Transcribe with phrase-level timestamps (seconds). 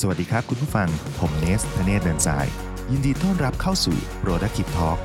[0.00, 2.46] สวัสดีครับคุณผู้ฟัง ผมเนสธเนศเดินสาย
[2.90, 4.98] ยินดีต้อนรับเข้าสู่ Productive Talk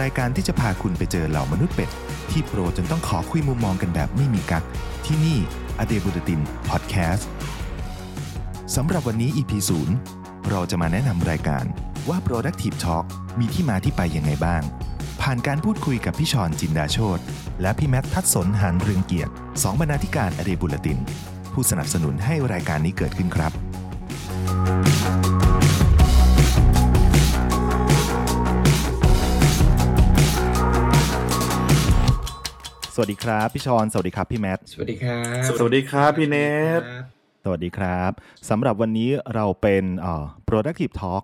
[0.00, 1.90] รายการที่จะพาคุณไปเจอเหล่ามนุษย์เป็ด
[2.30, 4.64] ที่โปรจนต้องขอคุยมุมมองกันแบบไม่มีกัก
[5.06, 5.38] ที่นี่
[5.78, 7.28] อเดบุตตินพอดแคสต์
[8.76, 9.52] สำหรับวันนี้ EP
[10.00, 11.64] 0เราจะมาแนะนำรายการ
[12.08, 13.04] ว่า Productive Talk
[13.38, 14.62] มีที่มาที่ไปยังไงบ้าง
[15.20, 17.20] ผ่านการพูดคุยกับพี่ชอนจินดาโชต
[17.62, 19.32] และพี่แมททัศสนหานเรืองเกียรติ
[19.62, 20.98] สองบรรณาธิการอเดบุลติน
[21.52, 23.54] ผู้สนับสนุนให้รายการนี้เกิดขึ้นครับ
[32.96, 36.36] สวัสดีครับ พี่ชอนสวัสดีครับพี่แมทสวัสดีครับ สวัสดีครับพี่เน
[36.78, 37.04] ทครับ
[37.44, 38.12] สวัสดีครับ
[38.50, 41.22] สำหรับวันนี้เราเป็นเอ่อ productive talk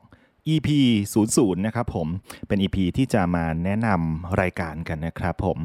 [0.54, 0.68] EP
[1.14, 2.08] 00นะครับผม
[2.48, 5.58] เป็น EP ที่จะมาแนะนำรายการกันนะครับผม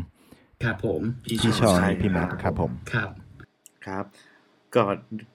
[0.64, 3.10] ครับผมพี่ชอนพี่แมทครับผมครับ
[3.86, 4.06] ครับ
[4.76, 4.84] ก็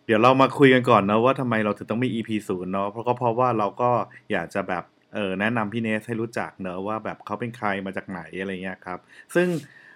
[0.07, 3.91] เดี๋ยวเรามาคุยกันก่อนนะว่าทำไมเราถึงต้องมี EP ศูนย์เนาะเพราะก็เพราะว่าเราก็
[4.33, 8.99] อยากจะแบบเออแนะนำพี่เนสให้รู้จักเนอะว่าแบบเขาเป็นใครมาจากไหนอะไรเงี้ยครับ
[9.35, 9.49] ซึ่ง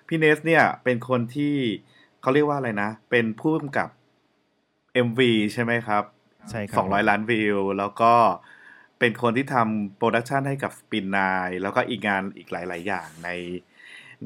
[0.09, 1.55] พี่เนสเนี่ยเป็นคนที่
[2.21, 3.89] เขาเรียกว่าอะไรนะ เป็นผู้กำกับ
[5.07, 5.21] MV
[5.53, 6.05] ใช่ไหมครับ
[6.51, 8.13] ใช่ครับสองร้อยล้านวิว แล้วก็
[8.99, 13.31] เป็นคนที่ทำ production ให้กับ spin9แล้วก็อีกงานอีกหลาย ๆ อย่างใน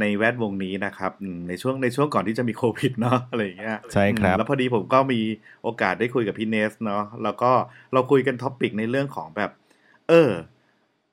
[0.00, 5.20] ในแวดวงนี้นะครับอืมในช่วงในช่วงก่อนที่จะมีโควิดเนาะอะไรอย่างเงี้ยใช่ครับอืมแล้วพอดีผมก็มี
[5.62, 7.50] โอกาสได้คุยกับพี่เนสเนาะแล้วก็
[7.92, 9.50] เราคุยกัน topic ในเรื่องของแบบ
[10.08, 10.30] เออ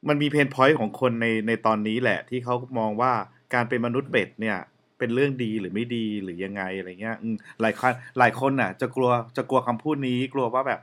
[0.08, 3.14] มันมี pain point ของคนในในตอนนี้แหละ ที่เขามองว่า
[3.54, 4.58] การเป็นมนุษย์เป็ดเนี่ย
[5.00, 7.16] เป็นเรื่องดีหรือไม่ดีหรือยังไงอะไรเงี้ย
[7.62, 10.80] หลายคนหลายคนน่ะ จะกลัวจะกลัวคำพูดนี้กลัวว่าแบบ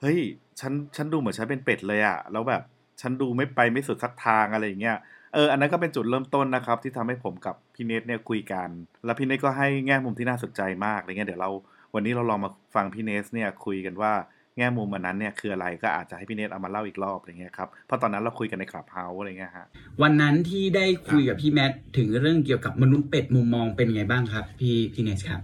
[0.00, 0.18] เฮ้ย
[0.60, 2.62] ฉันฉันดูเหมือนฉันเป็นเป็ดเลยอะแล้วแบบ
[3.00, 4.96] ฉันดูไม่ไปไม่สุดสักทางอะไรอย่างเงี้ย
[5.34, 8.68] เอออันนั้นก็เป็นจุดเริ่มต้นนะครับ ที่ทำให้ผมกับพี่เนทเนี่ยคุยกัน
[9.04, 11.50] แล้วพี่เนทก็ให้แง่มุมที่น่าสนใจมากอะไรเงี้ยเดี๋ยวเรา
[11.94, 14.12] วันนี้เราลองมาฟังพี่เนทเนี่ยคุยกันว่า
[14.58, 19.66] แง่มุมอันนั้นเนี่ยคืออะไรก็อาจจะให้พี่เนทเอามาเล่าอีกรอบอะไรเงี้ยครับเพราะตอนนั้นเราคุยกันในคลับเฮาส์อะไรเงี้ยฮะ
[20.02, 25.40] วันนั้นที่ได้คุยกับพี่แมทถึงเรื่องเกี่ยวกับมนุษย์เป็ดมุมมองเป็นไงบ้างครับ พี่พี่เนสครับ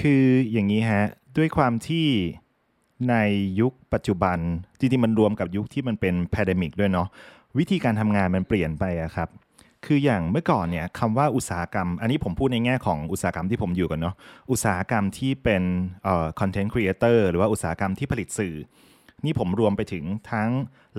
[0.00, 1.04] คืออย่างนี้ฮะ
[1.38, 2.06] ด้วยความที่
[3.10, 3.14] ใน
[3.60, 4.38] ยุคปัจจุบัน
[4.78, 7.08] จริงๆมันรวมกับยุคที่มันเป็น pandemic ด้วยเนาะ
[7.58, 9.28] วิธีการทำงานมันเปลี่ยนไปอะครับ
[9.86, 14.14] คืออย่างเมื่อก่อนเนี่ยคำว่าอุตสาหกรรม อันนี้ผมพูดในแง่ของอุตสาหกรรมที่ผมอยู่กันเนาะ
[14.50, 15.62] อุตสาหกรรมที่เป็น
[16.40, 18.54] content creator หรือว่าอุตสาหกรรมที่ผลิตสื่อ
[19.24, 20.50] นี่ผมรวมไปถึงทั้ง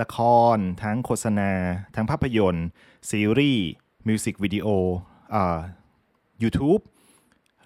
[0.02, 0.18] ละค
[0.56, 1.52] ร ทั้งโฆษณา
[1.96, 2.68] ทั้งภาพยนตร์
[3.10, 3.66] ซีรีส์
[4.08, 4.68] มิวสิกวิดีโอ
[5.32, 5.60] เอ่อ
[6.44, 6.82] YouTube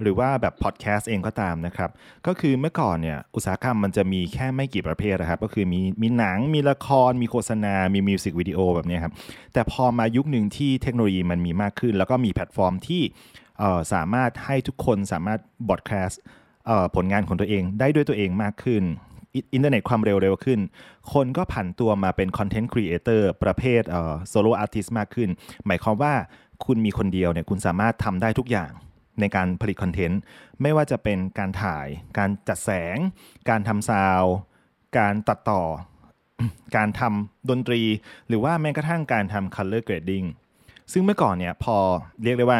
[0.01, 1.89] หรือว่าแบบพอดแคสต์เองก็ตามนะครับ
[2.27, 9.13] ก็คือเมื่อก่อนเนี่ยอุตสาหกรรมมันจะมีแค่ไม่กี่ประเภทนะครับ ก็คือมีมีหนังมีละคร มีโฆษณา มีมิวสิกวิดีโอแบบนี้ครับ
[9.53, 13.01] แต่พอมายุคหนึ่งที่เทคโนโลยีมันมีมากขึ้น แล้วก็มีแพลตฟอร์มที่
[13.93, 15.39] สามารถให้ทุกคนสามารถ
[15.69, 16.21] broadcast
[16.95, 18.83] ผลงานของตัวเองได้ด้วยตัวเองมากขึ้น
[19.53, 20.59] อินเทอร์เน็ตความเร็วเร็วขึ้น
[21.13, 23.81] คนก็ผันตัวมาเป็น content creator ประเภท
[24.29, 25.29] solo artist มากขึ้น
[25.65, 26.13] หมายความว่า
[26.65, 28.71] คุณมีคนเดียวเนี่ยคุณสามารถทำได้ทุกอย่าง
[29.19, 30.19] ในการผลิต content
[30.61, 31.87] ไม่ว่าจะเป็นการถ่าย
[32.17, 32.97] การจัดแสง
[33.49, 34.23] การทำซาว
[34.97, 35.63] การตัดต่อ
[36.75, 37.81] การทำดนตรี
[38.27, 40.27] หรือว่าแม้กระทั่งการทำ color grading
[40.91, 41.77] ซึ่งเมื่อก่อนเนี่ยพอ
[42.23, 42.59] เรียกได้ว่า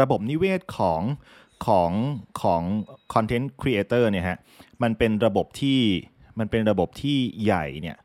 [0.00, 1.02] ระบบนิเวศของ
[1.66, 1.90] ของ
[2.42, 2.62] ของ
[3.14, 4.38] content creator เนี่ยฮะ
[4.82, 5.80] มันเป็นระบบที่
[6.38, 7.96] มันเป็นระบบที่ใหญ่เนี่ย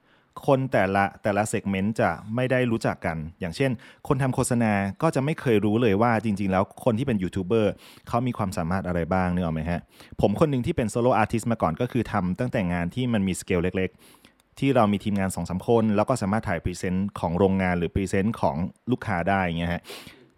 [0.47, 3.72] คนแต่ละแต่ละ segment จะไม่ได้รู้จักกัน อย่างเช่น
[4.07, 7.72] คนทำโฆษณาก็จะไม่เคยรู้เลยว่าจริง ๆ แล้วคนที่เป็นยูทูบเบอร์
[8.07, 9.81] เขามีความสามารถอะไรบ้างนึกออกไหมฮะ
[10.22, 13.90] ผมคนหนึ่งที่เป็น solo artist มาก่อนก็คือทำตั้งแต่งานที่มันมีสเกลเล็ก
[14.25, 18.56] ๆ ที่เรามีทีมงาน2อสคน แล้วก็สามารถถ่าย present ของโรงงานหรือ present ของ
[18.91, 19.81] ลูกค้าได้อย่างเงี้ยฮะ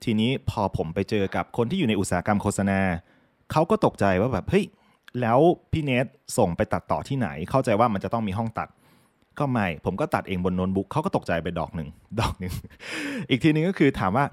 [0.04, 2.80] ทีนี้พอผมไปเจอกับคนที่อยู่ในอุตสาหกรรมโฆษณา
[3.52, 4.66] เขาก็ตกใจว่าแบบเฮ้ย
[5.22, 5.40] แล้ว
[5.72, 6.06] พี่เนท
[6.38, 8.70] ส่งไปตัดต่อที่ไหน เข้าใจว่ามันจะต้องมีห้องตัด
[9.40, 11.90] ก็ไม่ ผมก็ตัดเองบนโน้ตบุ๊กเขาก็ตกใจไปดอกหนึ่ง
[12.20, 12.54] ดอกหนึ่ง
[13.30, 14.26] อีกทีนึงก็คือถามว่า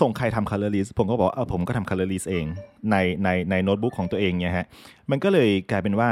[0.00, 2.46] ส่งใครทำ color list ผมก็บอกเออผมก็ทำ color list เอง
[2.90, 4.66] ในในในโน้ตบุ๊กของตัวเองเนี่ยฮะ
[5.10, 6.10] มันก็เลยกลายเป็นว่า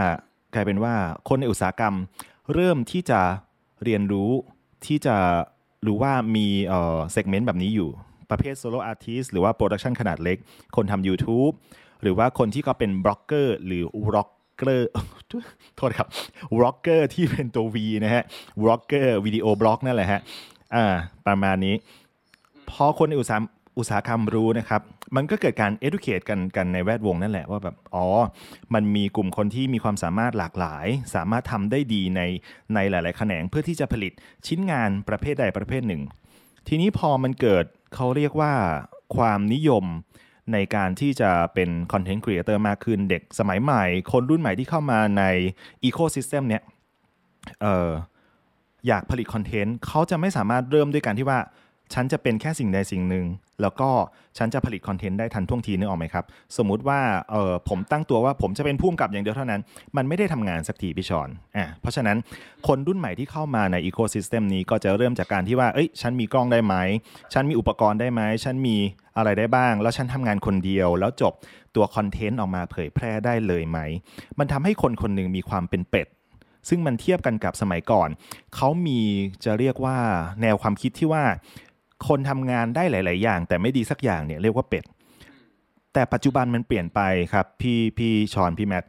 [0.55, 0.95] กลายเป็นว่า
[1.29, 1.95] คนในอุตสาหกรรม
[2.55, 3.21] เริ่มที่จะ
[3.85, 4.31] เรียนรู้
[4.87, 5.17] ที่จะ
[5.87, 7.89] รู้ว่ามีเอ่อ segment แบบนี้อยู่
[8.31, 10.39] ประเภท solo artist หรือว่า production ขนาดเล็ก
[10.77, 11.53] คนทำ YouTube
[12.03, 13.85] หรือว่าคนที่ก็เป็นบล็อกเกอร์หรือ
[14.15, 14.89] vlogger
[15.77, 16.09] โทษครับ
[16.62, 18.23] vlogger ที่เป็นตัว V นะฮะ
[18.69, 20.21] vlogger video blog นั่นแหละฮะ
[20.75, 20.85] อ่า
[21.27, 21.75] ประมาณนี้
[22.71, 23.41] พอคนในอุตสาห
[23.79, 24.83] อุตสาหกรรมรู้นะครับ
[25.17, 28.07] มันก็เกิดการ educate กันกันในแวดวงนั่นแหละว่าแบบ อ๋อ
[28.75, 32.21] มันมีกลุ่มคนที่มีความสามารถหลากหลาย สามารถทำได้ดีใน
[32.75, 34.13] ในหลาย ๆ แขนงเพื่อที่จะผลิต
[34.47, 36.03] ชิ้นงานประเภทใดประเภทหนึ่ง
[36.69, 37.65] ทีนี้พอมันเกิด
[37.95, 38.53] เขาเรียกว่า
[39.17, 39.85] ความนิยม
[40.53, 45.23] ในการที่จะเป็น content creator มากขึ้นเด็กสมัยใหม่ คนรุ่นใหม่ที่เข้ามาใน
[45.85, 47.91] ecosystem เนี่ย
[48.89, 51.39] อยากผลิต content เขาจะไม่สามารถเริ่มด้วยการที่ว่า
[51.94, 53.26] ฉันจะเป็นแค่สิ่งใดสิ่งหนึ่ง
[53.62, 53.90] แล้วก็
[54.38, 56.25] ฉันจะผลิต content ได้ทันท่วงทีนึกออกไหมครับ
[56.56, 57.00] สมมุติว่า
[57.31, 59.61] เออผมตั้งตัวว่าผมจะเป็นผู้กำกับอย่างเดียวเท่านั้น
[59.96, 62.17] มันไม่ได้ทำงานสักทีพี่ชอนอะเพราะฉะนั้น
[62.67, 66.75] คนรุ่นใหม่ที่เข้ามาใน ecosystem นี้ก็จะเริ่มจากการที่ว่าเอ้ยฉันมีกล้องได้ไหม
[67.32, 68.76] ฉันมีอุปกรณ์ได้ไหม ฉันมี
[69.17, 71.32] อะไรได้บ้าง แล้วฉันทำงานคนเดียว แล้วจบ
[71.75, 73.79] ตัว content ออกมาเผยแพร่ได้เลยไหม
[74.38, 76.08] มันทำให้คนคนหนึ่งมีความเป็นเป็ด
[76.69, 78.08] ซึ่งมันเทียบกันกับสมัยก่อน
[78.55, 79.00] เขามี
[79.44, 79.96] จะเรียกว่า
[80.43, 81.25] แนวความคิดที่ว่า
[82.09, 84.85] คนทำงานได้หลาย ๆ อย่าง แต่ไม่ดีสักอย่างเนี่ยเรียกว่าเป็ด
[85.93, 87.00] แต่ปัจจุบันมันเปลี่ยนไป
[87.33, 88.85] ครับ พี่พี่ชอนพี่แมท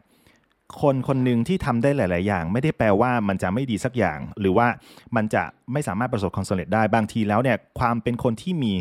[0.81, 4.67] คนคนหนึ่งที่ทำได้หลาย ๆ อย่าง ไม่ได้แปลว่ามันจะไม่ดีสักอย่าง หรือว่า
[5.15, 8.73] มันจะไม่สามารถประสบความสำเร็จได้บางทีแล้วเนี่ยความเป็นคนที่มี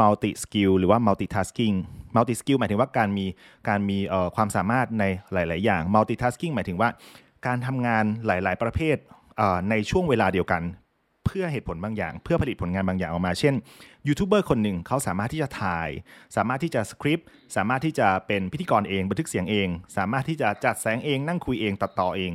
[0.00, 1.76] multi skill หรือว่า multitasking
[2.14, 3.26] multi skill หมายถึงว่าการมี
[3.68, 6.88] การมีเอ่อความสามารถในหลาย ๆ อย่าง multitasking หมายถึงว่า
[7.46, 8.96] การทำงานหลาย ๆ ประเภท
[9.36, 10.62] เอ่อในช่วงเวลาเดียวกัน
[11.26, 13.54] เพื่อเหตุผลบางอย่าง เพื่อผลิตผลงานบางอย่างออกมา เช่น
[14.06, 15.88] ยูทูบเบอร์คนหนึ่งเขาสามารถที่จะถ่าย
[16.36, 17.26] สามารถที่จะสคริปต์
[17.56, 22.32] สามารถที่จะเป็นพิธีกรเองบันทึกเสียงเอง สามารถที่จะจัดแสงเองนั่งคุยเองตัดต่อเอง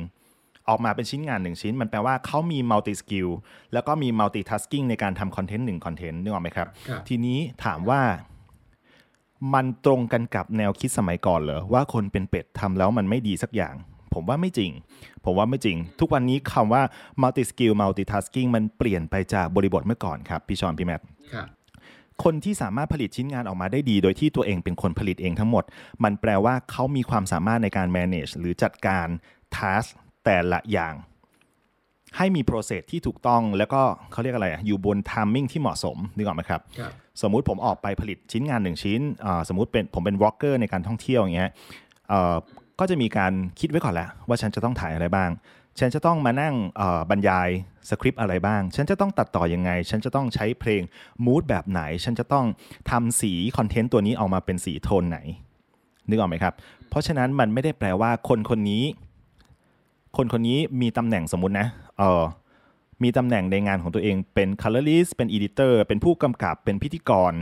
[0.68, 3.28] ออกมาเป็นชิ้นงานหนึ่งชิ้น มันแปลว่าเขามี multi-skill
[3.72, 8.02] แล้วก็มี multitasking ในการทำ content หนึ่ง content นึกออกไหมครับครับทีนี้ถามว่า
[9.54, 13.74] มันตรงกันกับแนวคิดสมัยก่อนเหรอว่าคนเป็นเป็ดทำแล้วมันไม่ดีสักอย่าง
[14.14, 14.70] ผมว่าไม่จริง
[15.24, 16.82] ผมว่าไม่จริง ทุกวันนี้คำว่า
[17.22, 21.00] multi skill multitasking มันเปลี่ยนไปจากบริบทเมื่อก่อนครับ พี่ชอนพี่แมท
[21.34, 21.48] ครับ
[22.24, 25.64] คนที่สามารถผลิตชิ้นงานออกมาได้ดี โดยที่ตัวเองเป็นคนผลิตเองทั้งหมด
[26.04, 29.06] มันแปลว่าเขามีความสามารถในการ manage หรือจัดการ
[29.56, 29.88] task
[30.24, 30.94] แต่ละอย่าง
[32.16, 33.82] ให้มี process ที่ถูกต้องแล้วก็
[34.12, 36.92] เขาเรียกอะไรอะอยู่บน timing ที่เหมาะสมนึกออกไหมครับครับ
[37.22, 41.50] สมมุติผมออกไปผลิตชิ้นงานหนึ่งชิ้นอ่าสมมุติเป็นผมเป็นวอล์กเกอร์ในการท่องเที่ยวอย่างเงี้ย
[42.08, 42.36] เอ่อ
[42.80, 45.30] ก็จะมีการคิดไว้ก่อนแล้วว่าฉันจะต้องถ่ายอะไรบ้าง
[45.78, 46.54] ฉันจะต้องมานั่ง
[47.10, 47.48] บรรยาย
[47.88, 50.82] สคริปต์อะไรบ้าง ฉันจะต้องตัดต่อยังไง ฉันจะต้องใช้เพลง
[51.24, 52.46] มูดแบบไหน ฉันจะต้อง
[52.90, 55.18] ทำสีคอนเทนต์ตัวนี้ออกมาเป็นสีโทนไหน
[56.08, 56.54] นึกออกไหมครับ
[56.88, 58.84] เพราะฉะนั้นมันไม่ได้แปลว่าคนคนนี้
[60.16, 61.66] คนคนนี้มีตำแหน่งสมมุตินะ
[61.98, 62.22] เออ
[63.02, 67.32] มีตำแหน่งในงานของตัวเองเป็น colorist เป็น editor เป็นผู้กำกับ เป็นพิธีกร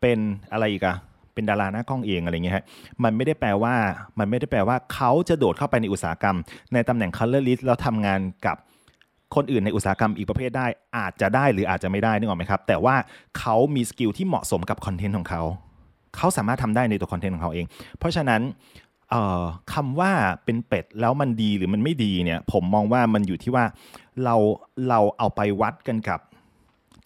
[0.00, 0.18] เป็น
[0.52, 0.96] อะไรอีกอะ
[1.34, 2.64] เป็นดาราหน้ากล้องเองอะไรเงี้ยฮะ
[3.04, 3.74] มันไม่ได้แปลว่า
[4.18, 6.36] มันไม่ได้แปลว่าเขาจะโดดเข้าไปในอุตสาหกรรม
[6.72, 8.56] ในตำแหน่ง colorist แล้วทำงานกับ
[9.34, 12.96] คนอื่นในอุตสาหกรรมอีกประเภทได้ อาจจะได้หรืออาจจะไม่ได้นึกออกไหมครับ แต่ว่า
[13.38, 15.42] เขามี skill ที่เหมาะสมกับคอนเทนต์ของเขา
[16.16, 17.66] เขาสามารถทำได้ในตัวคอนเทนต์ของเขาเอง
[17.98, 18.40] เพราะฉะนั้น
[19.10, 19.42] เอ่อ
[19.74, 20.12] คำว่า
[20.44, 23.64] เป็นเป็ดแล้วมันดีหรือมันไม่ดีเนี่ยผมมองว่ามันอยู่ที่ว่า
[24.24, 24.34] เรา
[24.88, 26.20] เราเอาไปวัดกันกับ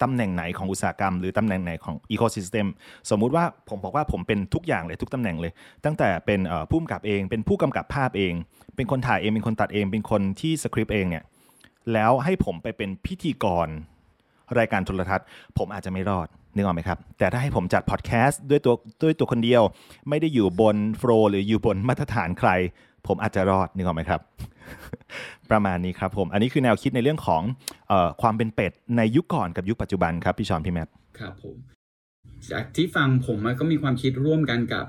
[0.01, 2.67] ตำแหน่งไหนของอุตสาหกรรม หรือตำแหน่งไหนของ ecosystem
[3.09, 5.51] สมมุติว่าผมบอกว่าผมเป็นทุกอย่างเลยทุกตำแหน่งเลย
[5.85, 6.39] ตั้งแต่เป็น
[6.69, 8.33] ผู้กำกับเอง เป็นผู้กำกับภาพเอง
[8.75, 11.23] เป็นคนถ่ายเองเป็นคนตัดเอง เป็นคนที่สคริปต์เองเนี่ย
[11.93, 13.67] แล้วให้ผมไปเป็นพิธีกร
[14.57, 15.25] รายการโทรทัศน์
[15.57, 19.61] ผมอาจจะไม่รอดนึกออกไหมครับ แต่ถ้าให้ผมจัดพอดแคสต์ด้วยตัวด้วยตัวคนเดียว
[20.09, 22.49] ไม่ได้อยู่บน flow หรืออยู่บนมาตรฐานใคร
[23.07, 24.21] ผมอาจจะรอดนึกออกไหมครับ
[25.51, 27.41] ประมาณนี้ครับผม อันนี้คือแนวคิดในเรื่องของ
[27.87, 30.87] เออความเป็นเป็ดในยุคก่อนกับยุคปัจจุบันครับพี่ชอนพี่แมท
[31.19, 31.55] ครับผม
[32.51, 34.85] จากที่ฟังผมอะก็มีความคิดร่วมกันกับ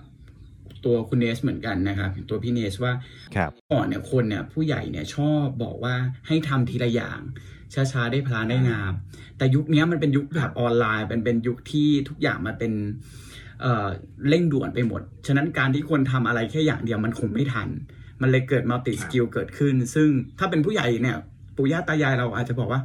[0.85, 2.93] ตัวคุณเนสเหมือนกันนะครับตัวพี่เนสว่า
[3.37, 5.95] ครับก่อนเนี่ยคนเนี่ยผู้ใหญ่เนี่ยชอบบอกว่า
[6.27, 7.21] ให้ทำทีละอย่าง
[7.75, 8.93] ช้าๆได้พลานได้งาม
[9.39, 12.73] แต่ยุคเนี้ยมันเป็นยุคแบบออนไลน์เป็นเป็นยุคที่ทุกอย่างมันเป็น
[13.61, 13.87] เอ่อ
[14.29, 17.69] เร่งด่วนไปหมด ฉะนั้นการที่คนทำอะไรแค่อย่างเดียวมันคงไม่ทัน
[18.23, 20.09] มันเลยเกิด multi-skill เกิดขึ้น ซึ่ง
[20.39, 21.17] ถ้าเป็นผู้ใหญ่เนี่ย
[21.57, 22.81] ปู่ย่าตายายเราอาจจะบอกว่า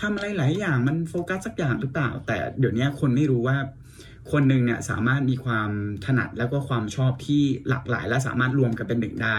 [0.00, 3.56] ทำอะไรหลายอย่างมันโฟกัสสักอย่างหรือเปล่า แต่เดี๋ยวนี้คนไม่รู้ว่า
[4.32, 5.70] คนหนึ่งเนี่ยสามารถมีความ
[6.06, 9.38] ถนัดแล้วก็ความชอบที่หลากหลาย และสามารถรวมกันเป็นหนึ่งได้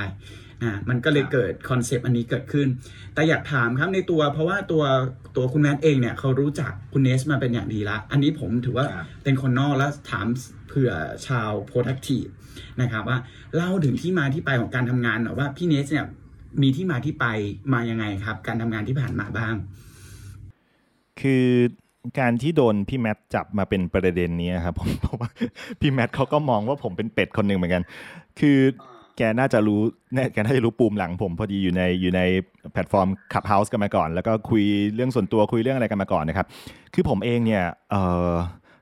[0.64, 2.68] อ่ามันก็เลยเกิดคอนเซปต์อันนี้เกิดขึ้น
[3.14, 4.84] แต่อยากถามครับในตัว เพราะว่าตัว
[5.36, 10.28] ตัวคุณแมทเองเนี่ยเขารู้จักคุณเนทมาเป็นอย่างดีละ อันนี้ผมถือว่าครับเป็นคนนอกแล้วถาม
[10.68, 10.92] เผื่อ
[11.28, 12.30] ชาว productive
[12.82, 13.18] นะครับว่า
[13.56, 16.06] เล่าถึงที่มาที่ไปของการทำงานหน่อยว่าพี่เนสเนี่ย
[16.62, 17.26] มีที่มาที่ไป
[17.74, 19.56] มายังไงครับ การทำงานที่ผ่านมาบ้าง
[21.22, 21.46] คือ
[22.20, 25.30] การที่โดนพี่แมทจับมาเป็นประเด็นนี้ครับผมเพราะว่า
[25.82, 27.84] พี่แมทเขาก็มองว่าผมเป็นเป็ดคนหนึ่งเหมือนกัน
[28.40, 28.60] คือ
[29.18, 29.80] แกน่าจะรู้
[30.14, 32.22] แน่แกน่าจะรู้ปูมหลังผม พอดีอยู่ในอยู่ใน
[32.74, 34.64] แพลตฟอร์มขับเฮาส์กันมาก่อน แล้วก็คุย
[34.96, 36.48] เรื่องส่วนตัวคุยเรื่องอะไรกันมาก่อนนะครับ
[36.94, 38.32] คือผมเองเนี่ยเอ่อ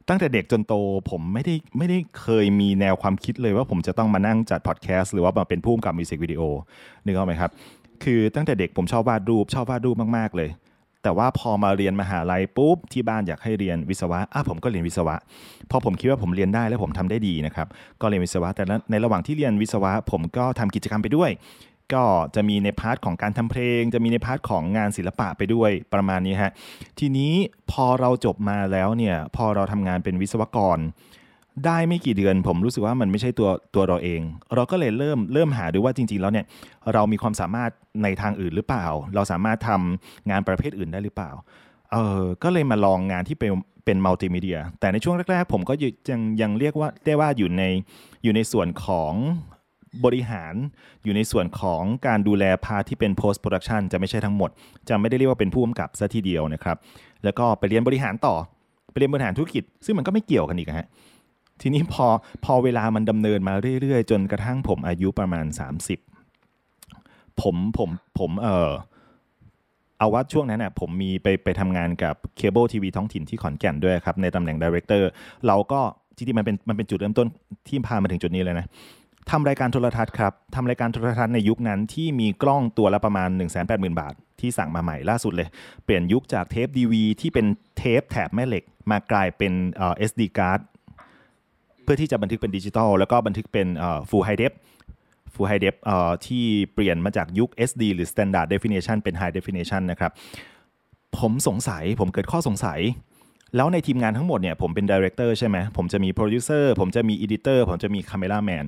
[0.10, 0.74] ตั้งแต่เด็กจนโต
[1.10, 6.42] ผมไม่ได้ไม่ได้เคยมีแนวความคิดเลยว่าผมจะต้องมานั่งจัดพอดแคสต์หรือว่ามาเป็นผู้กำกับมิวสิกวิดีโอ
[7.06, 7.52] นึกออกไหมครับ
[8.04, 10.50] คือตั้งแต่เด็กผมชอบวาดรูปชอบวาดรูปมากๆเลย
[11.04, 15.16] แต่ว่าพอมาเรียนมหาลัยปุ๊บที่บ้านอยากให้เรียนวิศวะอะผมก็เรียนวิศวะ
[15.72, 17.68] พอผมคิดว่าผมเรียนได้แล้วผมทำได้ดีนะครับ
[18.02, 21.30] ก็เรียนวิศวะแต่ในระหว่างที่เรียนวิศวะ ผมก็ทำกิจกรรมไปด้วย
[21.94, 26.52] ก็จะมีใน part ของการทำเพลง จะมีใน part ของงานศิลปะไปด้วยประมาณนี้ฮะ
[27.00, 27.34] ทีนี้
[27.72, 30.80] พอเราจบมาแล้วเนี่ยพอเราทำงานเป็นวิศวกร
[31.66, 34.22] ได้ไม่กี่เดือนผมรู้สึกว่ามันไม่ใช่ตัวตัวเราเอง
[34.56, 36.46] เราก็เลยเริ่มเริ่มหาดูว่าจริง ๆ แล้วเนี่ย
[36.94, 37.72] เรามีความสามารถ
[38.04, 41.32] ในทางอื่นหรือเปล่า เราสามารถทำงานประเภทอื่นได้หรือเปล่า
[41.92, 43.52] เออก็เลยมาลองงานที่เป็น
[43.86, 45.74] เป็นมัลติมีเดียแต่ในช่วงแรก ๆ ผมก็
[46.10, 47.64] ยังยังเรียกว่าได้ว่าอยู่ใน
[48.24, 49.14] อยู่ในส่วนของ
[50.06, 50.54] บริหาร
[51.04, 54.50] อยู่ในส่วนของการดูแลพาที่เป็น post production จะไม่ใช่ทั้งหมด
[54.90, 56.78] จะไม่ได้เรียกว่าเป็นผู้กำกับซะทีเดียวนะครับ
[57.24, 58.36] แล้วก็ไปเรียนบริหารต่อ
[58.92, 60.88] ไปเรียนบริหารธุรกิจ ซึ่งมันก็ไม่เกี่ยวกันอีกฮะ
[61.62, 62.06] ทีนี้พอ
[62.46, 65.46] พอเวลามันดำเนินมาเรื่อยๆ จนกระทั่งผมอายุประมาณ
[66.64, 67.90] 30 ผมผม
[68.20, 68.72] ผมเออ
[70.00, 75.10] เอาว่าช่วงนั้นน่ะผมมีไปไปทำงานกับเคเบิลทีวีท้องถิ่นที่ขอนแก่นด้วยครับ ในตำแหน่ง director
[75.48, 75.80] เราก็
[76.16, 77.28] จริงๆมันเป็นมันเป็นจุดเริ่มต้น
[77.68, 78.68] ที่พามาถึงจุดนี้เลยนะ
[79.32, 85.48] ทำรายการโทรทัศน์ครับทำรายการโทรทัศน์ในยุคนั้นที่มีกล้องตัวละประมาณ 1 8 0 0 0 0 บาท ที่สั่งมาใหม่ล่าสุดเลย
[85.84, 87.46] เปลี่ยนยุคจากเทป DV ที่เป็น
[87.78, 90.62] เทปแถบแม่เหล็ก มากลายเป็นเอ่อ SD card
[91.88, 93.68] เพื่อที่จะบันทึกเป็นดิจิตอลแล้วก็บันทึกเป็น
[94.10, 94.54] full high def
[95.34, 95.76] full high def
[96.28, 100.12] ที่เปลี่ยนมาจากยุค SD หรือ standard definition เป็น high definition นะครับ
[101.18, 102.80] ผมสงสัยผมเกิดข้อสงสัย
[103.56, 108.66] แล้วในทีมงานทั้งหมดเนี่ยผมเป็น director ใช่ไหมผมจะมีโปรดิวเซอร์ผมจะมี editor ผมจะมี cameraman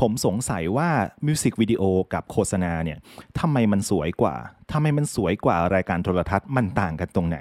[0.00, 0.88] ผมสงสัยว่า
[1.26, 1.82] มิวสิกวิดีโอ
[2.14, 2.98] กับโฆษณาเนี่ย
[3.40, 4.34] ทำไมมันสวยกว่า
[4.72, 7.38] ทำไมมันสวยกว่ารายการโทรทัศน์มันต่างกันตรงไหน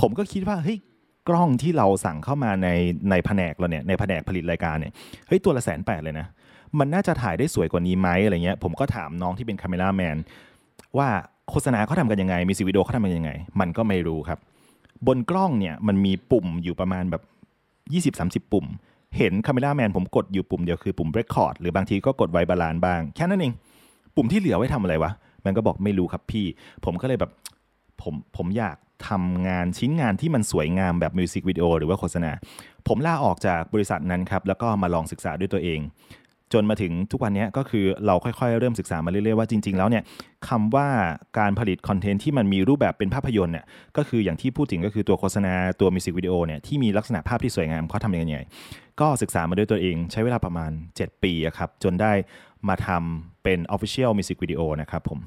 [0.00, 0.78] ผมก็คิดว่าเฮ้ย
[1.28, 2.68] กล้องที่เราสั่งเข้ามาใน
[3.10, 4.92] ในแผนกเราเนี่ยในแผนกผลิตรายการเนี่ย
[5.28, 6.26] เฮ้ยตัวละแสนแปดเลยนะ
[6.78, 10.16] มันน่าจะถ่ายได้สวยกว่านี้ไหมอะไรเงี้ยผมก็ถามน้องที่เป็นคาเมราแมน
[10.98, 11.08] ว่า
[11.50, 14.38] โฆษณาเขาทำกันยังไงมีสิวิดีโอเขาทำกันยังไง มันก็ไม่รู้ครับ
[15.06, 17.22] บนกล้องเนี่ยมันมีปุ่มอยู่ประมาณแบบ
[18.42, 18.66] 20-30 ปุ่ม
[19.16, 23.52] เห็น cameraman ผมกดอยู่ปุ่มเดียวคือปุ่ม record หรือบางทีก็กด white balance บ้าง แค่นั้นเอง
[24.16, 25.10] ปุ่มที่เหลือไว้ทำอะไรวะ
[25.44, 26.46] มันก็บอกไม่รู้ครับพี่
[26.84, 27.30] ผมก็เลยแบบ
[28.02, 28.76] ผมผมอยาก
[29.08, 32.32] ทำงานชิ้นงานที่มันสวยงามแบบมิวสิกวิดีโอหรือว่าโฆษณา
[32.88, 35.80] ผมลาออกจากบริษัทนั้นครับ แล้วก็มาลองศึกษาด้วยตัวเอง
[36.52, 40.02] จนมาถึงทุกวันนี้ก็คือเราค่อยๆ เริ่มศึกษามาเรื่อยๆว่าจริง ๆ แล้วเนี่ย
[40.48, 40.88] คำว่า
[41.38, 43.64] การผลิตคอนเทนต์ที่มันมีรูปแบบเป็นภาพยนตร์เนี่ย
[43.96, 48.38] ก็คืออย่างที่พูดถึงก็คือตัวโฆษณาตัวมิวสิกวิดีโอเนี่ยที่มีลักษณะภาพที่สวยงามเขาทำยังไง
[49.00, 52.12] ก็ศึกษามาด้วยตัวเองใช้เวลาประมาณ 7 ปีครับจนได้
[52.68, 55.20] มาทำเป็น Official Music Video นะครับผม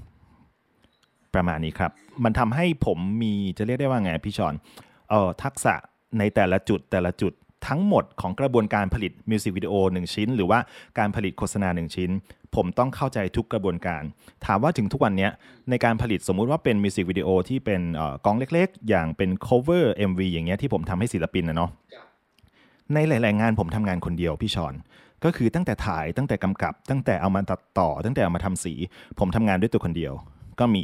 [1.35, 1.91] ประมาณนี้ครับ
[2.23, 4.53] มันทำให้ผมมีจะเรียกได้ว่าไงพี่ชอน
[5.09, 5.73] เออทักษะ
[6.19, 7.33] ในแต่ละจุดแต่ละจุด
[7.67, 10.59] ทั้งหมดของกระบวนการผลิตมิวสิกวิดีโอหนึ่งชิ้น หรือว่า
[10.99, 12.09] การผลิตโฆษณาหนึ่งชิ้น
[12.55, 14.03] ผมต้องเข้าใจทุกกระบวนการ
[14.45, 15.29] ถามว่าถึงทุกวันนี้
[15.69, 17.81] ในการผลิตสมมุติว่าเป็นมิวสิกวิดีโอที่เป็น
[18.25, 21.69] กองเล็กๆ อย่างเป็น cover MV อย่างเงี้ยที่ผมทำให้ศิลปินนะเนาะ
[22.93, 24.73] ในหลาย ๆ งานผมทำงานคนเดียวพี่ชอน
[25.23, 28.73] ก็คือตั้งแต่ถ่ายตั้งแต่กำกับ ตั้งแต่เอามาตัดต่อ ตั้งแต่เอามาทำสี
[29.19, 30.13] ผมทำงานด้วยตัวคนเดียว
[30.59, 30.83] ก็มี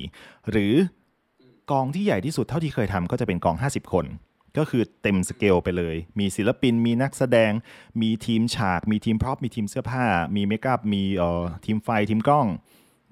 [0.52, 0.74] หรือ
[1.72, 4.06] กองที่ใหญ่ที่สุดเท่าที่เคยทำก็จะเป็นกอง 50 คน
[4.58, 7.52] ก็คือเต็มสเกลไปเลย มีศิลปิน มีนักแสดง
[8.02, 12.48] มีทีมฉาก มีทีม prop มีทีมเสื้อผ้า มี makeup มีเอ่อทีมไฟ ทีมกล้อง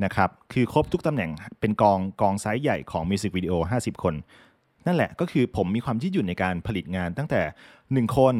[0.03, 4.15] นะครับ คือครบทุกตำแหน่ง เป็นกองกองไซส์ใหญ่ของมิวสิกวิดีโอ 50 คน
[4.85, 7.41] นั่นแหละ ก็คือผมมีความที่อยู่ในการผลิตงานตั้งแต่
[7.79, 8.35] 1 คน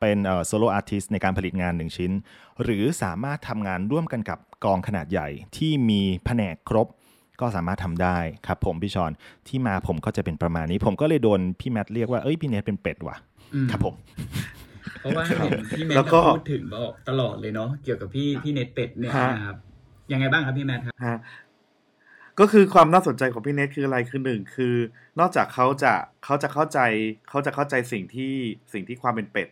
[0.00, 2.12] เป็น solo artist ในการผลิตงาน 1 ชิ้น
[2.62, 6.86] หรือสามารถทำงานร่วมกันกับกองขนาดใหญ่ที่มีแผนกครบ
[7.40, 8.16] ก็สามารถทำได้
[8.46, 9.12] ครับผมพี่ชอน
[9.48, 13.16] ที่มาผมก็จะเป็นประมาณนี้ ผมก็เลยโดนพี่แมทเรียกว่าเอ้ยพี่เนทเป็นเป็ดว่ะ
[13.70, 13.94] ครับผม
[15.00, 15.96] เพราะว่าเห็นพี่เนท
[16.36, 19.56] พูดถึงบอกตลอดเลยเนาะเกี่ยวกับพี่พี่เนทเป็ดเนี่ยนะครับ
[20.12, 21.18] ยังไงบ้างครับพี่แมทครับ
[22.40, 24.74] ก็คือความน่าสนใจของพี่เนทคืออะไรคือหนึ่งคือ
[25.20, 25.92] นอกจากเขาจะ
[26.24, 26.78] เขาจะเข้าใจ
[27.28, 28.34] เขาจะเข้าใจสิ่งที่
[28.72, 29.48] สิ่งที่ความเป็นเป็ด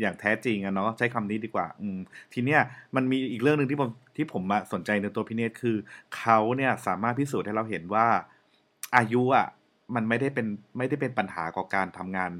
[0.00, 1.98] อย่างแท้จริงอะเนาะใช้คำนี้ดีกว่า อืม
[2.32, 2.60] ทีเนี้ย
[2.96, 5.76] มันมีอีกเรื่องหนึ่งที่ผมที่ผมมาสนใจในตัวพี่เนตคือ
[6.16, 8.06] เขาเนี่ยสามารถพิสูจน์ให้เราเห็นว่า
[8.96, 9.46] อายุอะ
[9.94, 10.46] มันไม่ได้เป็น
[10.78, 12.30] ไม่ได้เป็นปัญหากับการทำงาน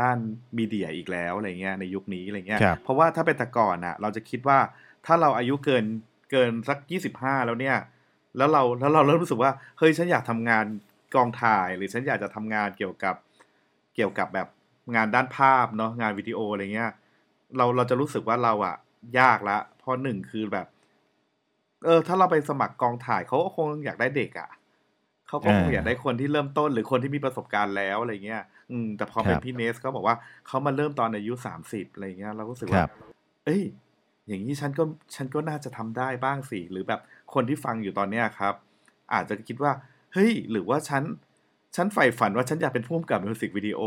[0.00, 0.18] ด้าน
[0.58, 4.58] มีเดียอีกแล้วอะไรเงี้ยในยุคนี้อะไรเงี้ย เพราะว่าถ้าเป็นแต่ก่อนอะเราจะคิดว่า
[5.06, 5.84] ถ้าเราอายุเกิน
[6.30, 7.76] เกินสักยี่สิบห้าแล้วเนี่ย
[8.36, 10.64] แล้วเราแล้วเราเริ่มรู้สึกว่าเฮ้ยฉันอยากทำงาน
[11.14, 13.14] กองถ่าย หรือฉันอยากจะทำงานเกี่ยวกับ
[13.94, 14.48] เกี่ยวกับแบบ
[14.94, 16.90] งานด้านภาพเนาะงานวิดีโออะไรเงี้ย
[17.56, 18.76] เราเราจะรู้สึกว่าเราอะ
[19.18, 20.66] ยากละเพราะหนึ่งคือแบบ
[21.84, 24.50] เออ ถ้าเราไปสมัครกองถ่ายเขาก็คงอยากได้เด็กอะ
[25.28, 30.16] เขาก็คงอยากได้คนที่เริ่มต้นหรือคนที่มีประสบการณ์แล้วอะไรเงี้ย อืม แต่พอเป็นพี่เนสเขาบอกว่า
[30.46, 32.82] เขามาเริ่มตอนอายุสามสิบอะไรเงี้ย เราก็รู้สึกว่า
[33.44, 33.62] เอ้ย
[34.28, 37.00] อย่างนี้ฉันก็ฉันก็น่าจะทำได้บ้างสิหรือแบบ
[37.34, 38.54] คนที่ฟังอยู่ตอนเนี้ยครับ
[39.14, 39.72] อาจจะคิดว่า
[40.12, 41.02] เฮ้ย หรือว่าฉัน
[41.76, 43.80] ฉันใฝ่ฝันว่าฉันอยากเป็นผู้กำกับมิวสิกวิดีโอ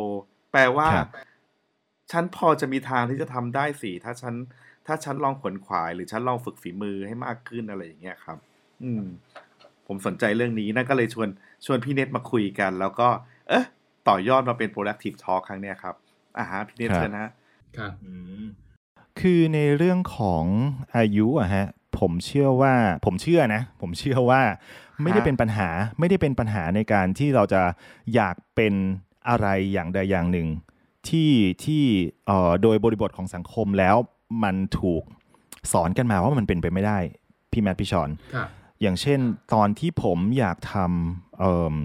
[0.54, 1.10] แปลว่าครับ
[2.12, 4.34] ฉันพอจะมีทางที่จะทำได้สิถ้าฉัน
[4.88, 8.38] ถ้าฉันลองขวนขวาย หรือฉันลองฝึกฝีมือให้มากขึ้นอะไรอย่างเงี้ยครับ
[8.84, 9.04] อืม
[9.88, 11.30] ผมสนใจเรื่องนี้นั่นก็เลยชวน
[11.66, 13.08] ชวนพี่เน็ตมาคุยกัน แล้วก็
[13.50, 13.66] เอ๊ะ
[14.08, 15.96] ต่อยอดมาเป็น productive talk ครั้งเนี้ยครับ
[16.38, 17.32] อ่าฮะพี่เน็ตครับเชิญนะฮะ
[17.78, 17.92] ครับ
[19.20, 20.46] คือในเรื่องของ
[20.96, 21.66] อายุอะฮะ
[22.00, 22.74] ผมเชื่อว่า
[23.06, 24.42] ผมเชื่อนะ ผมเชื่อว่า
[25.02, 25.70] ไม่ได้เป็นปัญหา
[26.00, 27.62] ไม่ได้เป็นปัญหาในการที่เราจะ
[28.16, 28.74] อยากเป็น
[29.30, 30.48] อะไรอย่างใดอย่างหนึ่ง
[31.08, 31.32] ที่
[31.64, 31.84] ที่
[32.28, 33.96] เอ่อโดยบริบทของสังคมแล้ว
[34.44, 35.04] มันถูก
[35.72, 37.00] สอนกันมาว่ามันเป็นไปไม่ได้
[37.52, 38.48] พี่แมทพี่ชอนครับ
[38.82, 39.20] อย่างเช่น
[39.54, 41.76] ตอนที่ผมอยากทำเอิ่ม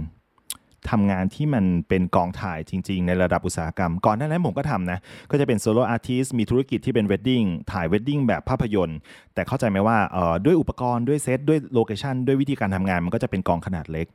[0.90, 4.98] ทำงานที่มันเป็นกองถ่ายจริง ๆ ในระดับอุตสาหกรรม ก่อนหน้านั้นผมก็ทำนะ
[5.30, 8.98] ก็จะเป็น solo artist มีธุรกิจที่เป็น wedding ถ่าย wedding แบบภาพยนตร์
[9.34, 14.06] แต่เข้าใจไหมว่าเอ่อด้วยอุปกรณ์ด้วยเซตด้วย location ด้วยวิธีการทำงานมันก็จะเป็นกองขนาดเล็ก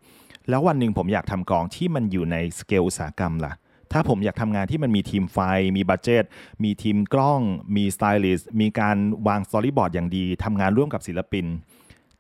[0.50, 3.54] แล้ววันหนึ่งผมอยากทำกองที่มันอยู่ในสเกลอุตสาหกรรมล่ะ
[3.92, 5.40] ถ้าผมอยากทำงานที่มันมีทีมไฟ
[5.78, 6.24] มี budget
[6.64, 7.42] มีทีมกล้อง
[7.76, 8.98] มีสไตลิสต์ มีการ
[9.28, 11.46] วาง storyboard อย่างดีทำงานร่วมกับศิลปิน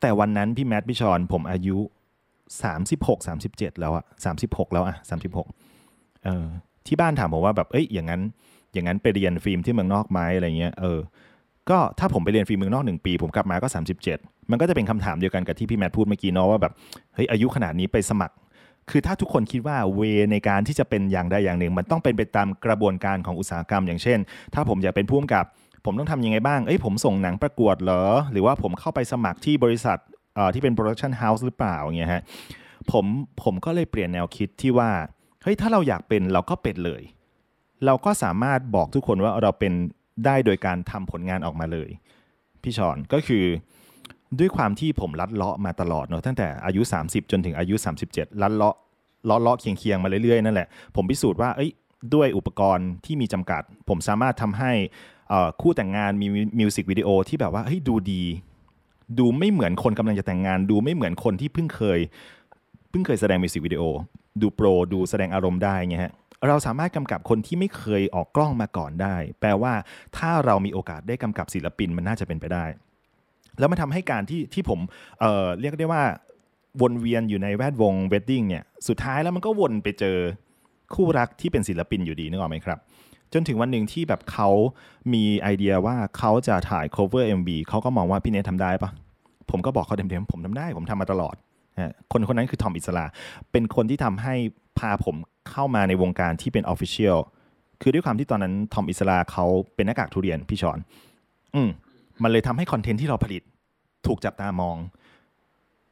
[0.01, 1.77] แต่วันนั้นพี่แมทพี่ชอนผมอายุ
[2.73, 4.05] 36 37 แล้วอะ
[4.39, 4.95] 36 แล้วอะ
[5.59, 6.45] 36เออ
[6.87, 8.21] ที่บ้านถามผมว่าแบบเอ้ยอย่างนั้น
[8.73, 10.99] อย่างนั้นไปเรียนฟิล์มที่เมืองนอกไหมอะไรเงี้ยเออ
[11.69, 13.67] ก็ถ้าผมไปเรียนฟิล์มเมืองนอกหนึ่งปี ผมกลับมาก็
[14.09, 16.73] 37 มันก็จะเป็นคำถามเดียวกันกับที่พี่แมทพูดเมื่อกี้เนาะว่าแบบ
[17.13, 18.35] เฮ้ยอายุขนาดนี้ไปสมัคร
[18.89, 20.01] คือถ้าทุกคนคิดว่า way
[20.31, 24.19] ในการที่จะเป็นอย่างใดอย่างหนึ่ง มันต้องเป็นไปตามกระบวนการของอุตสาหกรรม อย่างเช่น
[24.53, 25.45] ถ้าผมอยากเป็นผู้กำกับ
[25.85, 29.97] ผมต้องทำยังไงบ้างเอ้ยผมส่งหนังประกวดเหรอ หรือว่าผมเข้าไปสมัครที่บริษัท
[30.53, 32.21] ที่เป็น production house หรือเปล่าอย่างเงี้ยฮะ
[32.91, 33.05] ผม
[33.43, 34.89] ผมก็เลยเปลี่ยนแนวคิดที่ว่า
[35.43, 37.01] เฮ้ยถ้าเราอยากเป็นเราก็เป็นเลย
[37.85, 39.73] เราก็สามารถบอกทุกคนว่าเราเป็น
[40.25, 41.89] ได้โดยการทำผลงานออกมาเลย
[42.63, 43.45] พี่ชอนก็คือ
[44.39, 47.75] ด้วยความที่ผมลัดเลาะมาตลอดเนอะตั้งแต่อายุ 30 จนถึงอายุ
[48.07, 48.75] 37 ลัดเลาะ
[49.25, 51.71] เลาะเลาะเคียงเคียงๆมาเรื่อยๆนั่นแหละผมพิสูจน์ว่าเอ้ย
[52.13, 54.71] ด้วยอุปกรณ์ที่มีจำกัด ผมสามารถทำให้
[55.61, 56.27] คู่แต่งงานมี
[56.59, 58.23] มิวสิกวิดีโอที่แบบว่าเฮ้ยดูดี
[59.19, 61.99] ดูไม่เหมือนคนกำลังจะแต่งงาน ดูไม่เหมือนคนที่เพิ่งเคย
[62.89, 63.83] เพิ่งเคยแสดงมิวสิกวิดีโอ
[64.41, 66.13] ดูโปรดูแสดงอารมณ์ได้เงี้ยฮะ
[66.47, 69.73] เราสามารถกำกับคนที่ไม่เคยออกกล้องมาก่อนได้ แปลว่า
[70.17, 72.65] ถ้าเรามีโอกาสได้กำกับศิลปินมันน่าจะเป็นไปได้
[73.59, 74.79] แล้วมันทำให้การที่ที่ผม
[75.19, 76.03] เอ่อเรียกได้ว่า
[76.81, 80.17] วนเวียนอยู่ในแวดวงเวดดิ้งเนี่ยสุดท้ายแล้วมันก็วนไปเจอ
[80.95, 82.79] คู่รักที่เป็นศิลปินอยู่ดีนึกออกไหมครับ
[83.33, 84.49] จนถึงวันหนึ่งที่แบบเขา
[85.13, 88.89] มีไอเดียว่าเขาจะถ่าย cover MV เขาก็มองว่าพี่เนททำได้ปะ
[89.51, 91.35] ผมก็บอกเขาเต็มๆผมทำได้ ผมทำมาตลอด
[91.81, 93.05] ฮะคนคนนั้นคือทอมอิศรา
[93.51, 94.35] เป็นคนที่ทำให้
[94.79, 95.15] พาผม
[95.51, 97.17] เข้ามาในวงการที่เป็น official
[97.81, 100.79] คือด้วยความที่ตอนนั้นทอมอิศราเขาเป็นหน้ากากทุเรียนพี่ชอน
[101.55, 101.69] อืม
[102.23, 103.41] มันเลยทำให้คอนเทนต์ที่เราผลิต
[104.07, 104.77] ถูกจับตามอง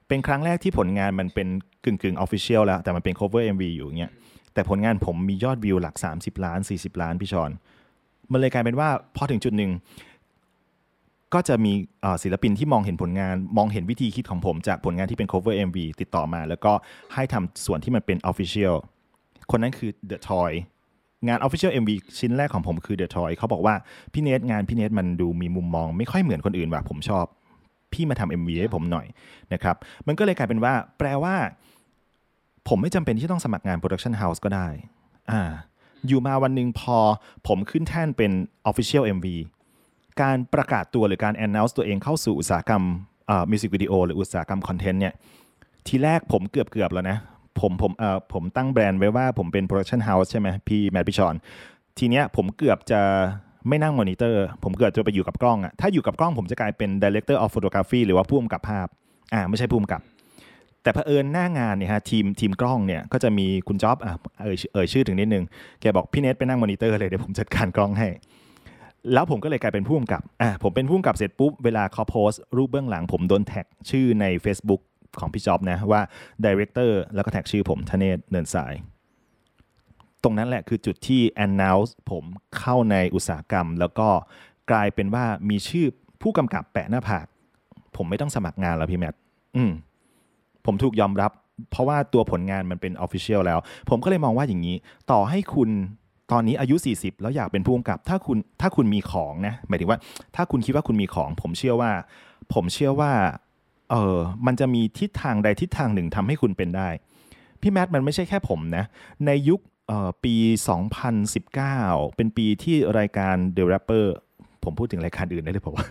[0.08, 1.48] เป็นครั้งแรกที่ผลงานมันเป็น
[1.86, 4.12] กึ่งกึ่ง official แล้ว แต่มันเป็น cover MV อยู่อย่างเงี้ย
[4.54, 7.52] แต่ผลงานผมมียอดวิวหลัก 30 ล้าน 40 ล้านพี่ชอน
[8.32, 9.72] มันเลยกลายเป็นว่าพอถึงจุดหนึ่ง
[11.34, 11.74] ก็จะมี
[12.24, 16.72] ศิลปินที่มองเห็นผลงานมองเห็นวิธีคิดของผมจากผลงานที่เป็น cover MV ติดต่อมา แล้วก็
[17.14, 18.76] ให้ทำส่วนที่มันเป็น official
[19.52, 20.52] คนนั้นคือ The Toy
[21.28, 23.76] งาน official MV ชิ้นแรกของผมคือ The Toy เขาบอกว่า
[24.14, 27.26] พี่เนทงานพี่เนทมันดูมีมุมมอง ไม่ค่อยเหมือนคนอื่นว่ะผมชอบ
[27.94, 29.08] พี่มาทำ MV ให้ผมหน่อย
[29.54, 29.76] นะครับ
[30.08, 31.36] มันก็เลยกลายเป็นว่า แปลว่า
[32.68, 34.68] ผมไม่จำเป็นที่ต้องสมัครงาน production house ก็ได้
[35.32, 35.42] อ่า
[36.08, 36.98] อยู่มาวันหนึ่งพอ
[37.48, 38.32] ผมขึ้นแท่นเป็น
[38.70, 39.28] official MV
[40.22, 42.84] การประกาศตัวหรือการ announce ตัวเองเข้าสู่อุตสาหกรรม
[43.52, 45.14] มิวสิกวิดีโอหรืออุตสาหกรรมคอนเทนต์เนี่ย
[45.88, 47.18] ทีแรกผมเกือบเกือบแล้วนะ
[47.60, 51.36] ผมผมเอ่อผมตั้งแบรนด์ไว้ว่าผมเป็น production house ใช่ไหมพี่แมทพี่ชอน
[51.98, 53.02] ทีเนี้ยผมเกือบจะ
[53.68, 58.88] ไม่นั่งมอนิเตอร์ ผมเกือบจะไปอยู่กับกล้องอะถ้าอยู่กับกล้องผมจะกลายเป็น director of photography หรือว่าผู้กำกับภาพ
[59.34, 60.02] อ่าไม่ใช่ผู้กำกับ
[60.84, 65.44] แต่เผอิญหน้างานเนี่ยฮะทีมทีมกล้องเนี่ยก็จะมีคุณจ๊อบอะเอ่ยเอ่ยชื่อถึงนิดนึง
[65.82, 68.08] แกบอกพี่เนทไปนั่งมอนิเตอร์เลยเดี๋ยวผมจัดการกล้องให้
[69.14, 74.82] แล้วผมก็เลยกลายเป็นผู้กำกับอะผมเป็นผู้กำกับเสร็จปุ๊บเวลาเขาโพสต์รูปเบื้องหลังผมโดนแท็กชื่อใน Facebook
[75.20, 76.02] ของพี่จ๊อบนะว่า
[76.46, 78.74] Director แล้วก็แท็กชื่อผมธเนศเนินสาย
[80.24, 82.24] ตรงนั้นแหละคือจุดที่ announce ผม
[82.58, 84.08] เข้าในอุตสาหกรรม แล้วก็
[84.72, 85.88] กลายเป็นว่ามีชื่อ
[86.22, 87.26] ผู้กำกับแปะหน้าผาก
[87.96, 89.14] ผมไม่ต้องสมัครงานแล้วพี่แมท
[89.56, 89.72] อืม
[90.66, 91.32] ผมถูกยอมรับ
[91.72, 94.76] เพราะว่าตัวผลงานมันเป็นออฟฟิเชียลแล้ว ผมก็เลยมองว่าอย่างนี้
[95.12, 95.70] ต่อให้คุณ
[96.32, 100.00] ตอนนี้อายุ 40 แล้วอยากเป็นผู้กำกับ ถ้าคุณถ้าคุณมีของนะหมายถึงว่า
[100.36, 101.92] ถ้าคุณคิดว่าคุณมีของ ผมเชื่อว่า
[102.54, 103.12] ผมเชื่อว่า
[103.92, 106.90] เออมันจะมีทิศทางใดทิศทางหนึ่งทำให้คุณเป็นได้
[107.62, 108.84] พี่แมทมันไม่ใช่แค่ผมนะ
[109.26, 110.36] ในยุคเอ่อปี
[111.22, 114.06] 2019 เป็นปีที่รายการ The Rapper
[114.64, 115.88] ผมพูดถึงรายการอื่นได้หรือเปล่าวะ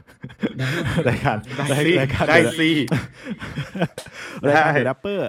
[1.08, 1.36] รายการ
[1.68, 2.70] ได้สิรายการได้ The สิ
[4.46, 5.20] รายการได้ The Rapper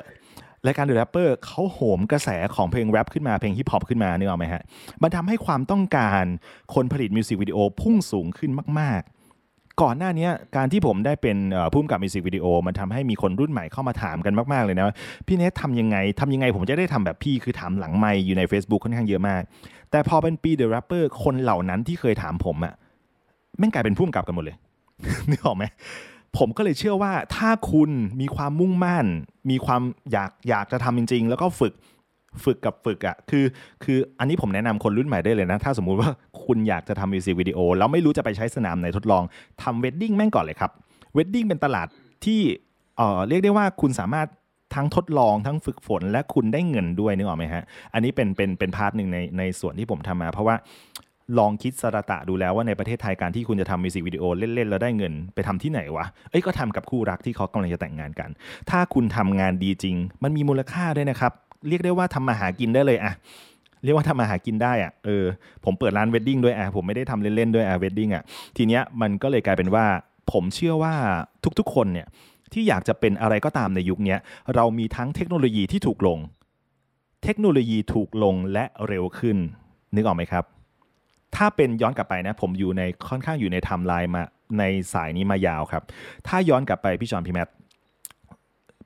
[0.68, 4.62] รายการ The Rapper เขาโหมกระแสของเพลงแรปขึ้นมาเพลงฮิปฮอปขึ้นมานึกออกไหมฮะ
[5.02, 6.24] มันทำให้ความต้องการ
[6.74, 9.21] คนผลิตมิวสิกวิดีโอพุ่งสูงขึ้นมาก ๆ
[9.82, 11.38] ก่อนหน้านี้การที่ผมได้เป็น
[11.72, 14.86] ผู้กำกับมิวสิกวิดีโอมันทำให้มีคนรุ่นใหม่เข้ามาถามกันมากๆเลยนะ
[15.28, 19.42] พี่เนททำยังไงทำยังไงผมจะได้ทำแบบพี่คือถามหลังไมค์อยู่ใน Facebook ค่อนข้างเยอะมาก
[19.92, 22.74] แต่พอเป็นปี The Rapper คนเหล่านั้นที่เคยถามผมอะ
[23.58, 24.58] แม่งกลายเป็นผู้กำกับกันหมดเลย
[25.30, 25.64] นึกออกไหม
[26.38, 27.90] ผมก็เลยเชื่อว่าถ้าคุณ
[28.22, 29.06] มีความมุ่งมั่น
[29.50, 29.82] มีความ
[30.12, 31.74] อยากอยากจะทำจริง ๆ แล้วก็ฝึก
[32.44, 33.46] ฝึกกับฝึกอะ่ะคือ
[33.84, 36.10] คืออันนี้ผมแนะนำคนรุ่นใหม่ได้เลยนะ ถ้าสมมุติว่า
[36.46, 39.24] คุณอยากจะทำมิวสิกวิดีโอแล้วไม่รู้จะไปใช้สนามไหนทดลอง
[39.64, 40.72] ทำ wedding แม่งก่อนเลยครับ
[41.14, 41.88] wedding เป็นตลาด
[42.26, 42.42] ที่
[42.98, 44.28] เอ่อเรียกได้ว่าคุณสามารถ
[44.76, 47.64] ทั้งทดลองทั้งฝึกฝนและคุณได้เงินด้วยนึกออกไหมฮะ
[47.94, 50.56] อันนี้เป็นเป็นเป็น part หนึ่งในในส่วนที่ผมทำมา เพราะว่า
[51.40, 58.30] ลองคิดสระตะดูแล้วว่าในประเทศไทยการที่คุณจะทำมิวสิกวิดีโอเล่น ๆ แล้วได้เงินไปทำที่ไหนวะ เอ้ยก็ทำกับคู่รักที่เขากำลังจะแต่งงานกัน
[58.70, 61.34] ถ้าคุณทำงานดีจริง มันมีมูลค่าด้วยนะครับ
[61.68, 63.14] เรียกได้ว่าทำมาหากินได้เลยอะ
[63.84, 65.26] เรียกว่าทำมาหากินได้อะเออ
[65.66, 68.24] ผมเปิดร้าน wedding ด้วยอะผมไม่ได้ทำเล่นๆด้วยอะ wedding อะ
[68.58, 69.86] ทีเนี้ยมันก็เลยกลายเป็นว่า
[70.32, 70.94] ผมเชื่อว่า
[71.60, 72.08] ทุกๆคนเนี่ย
[72.54, 74.16] ที่อยากจะเป็นอะไรก็ตามในยุคนี้
[74.56, 76.20] เรามีทั้งเทคโนโลยีที่ถูกลง
[77.24, 79.38] เทคโนโลยีถูกลงและเร็วขึ้น
[79.96, 80.46] นึกออกไหมครับ
[81.36, 84.24] ถ้าเป็นย้อนกลับไปนะ ผมอยู่ในค่อนข้างอยู่ในไทม์ไลน์มา
[84.60, 85.84] ในสายนี้มายาวครับ
[86.28, 87.48] ถ้าย้อนกลับไปพี่ชอนพี่แมท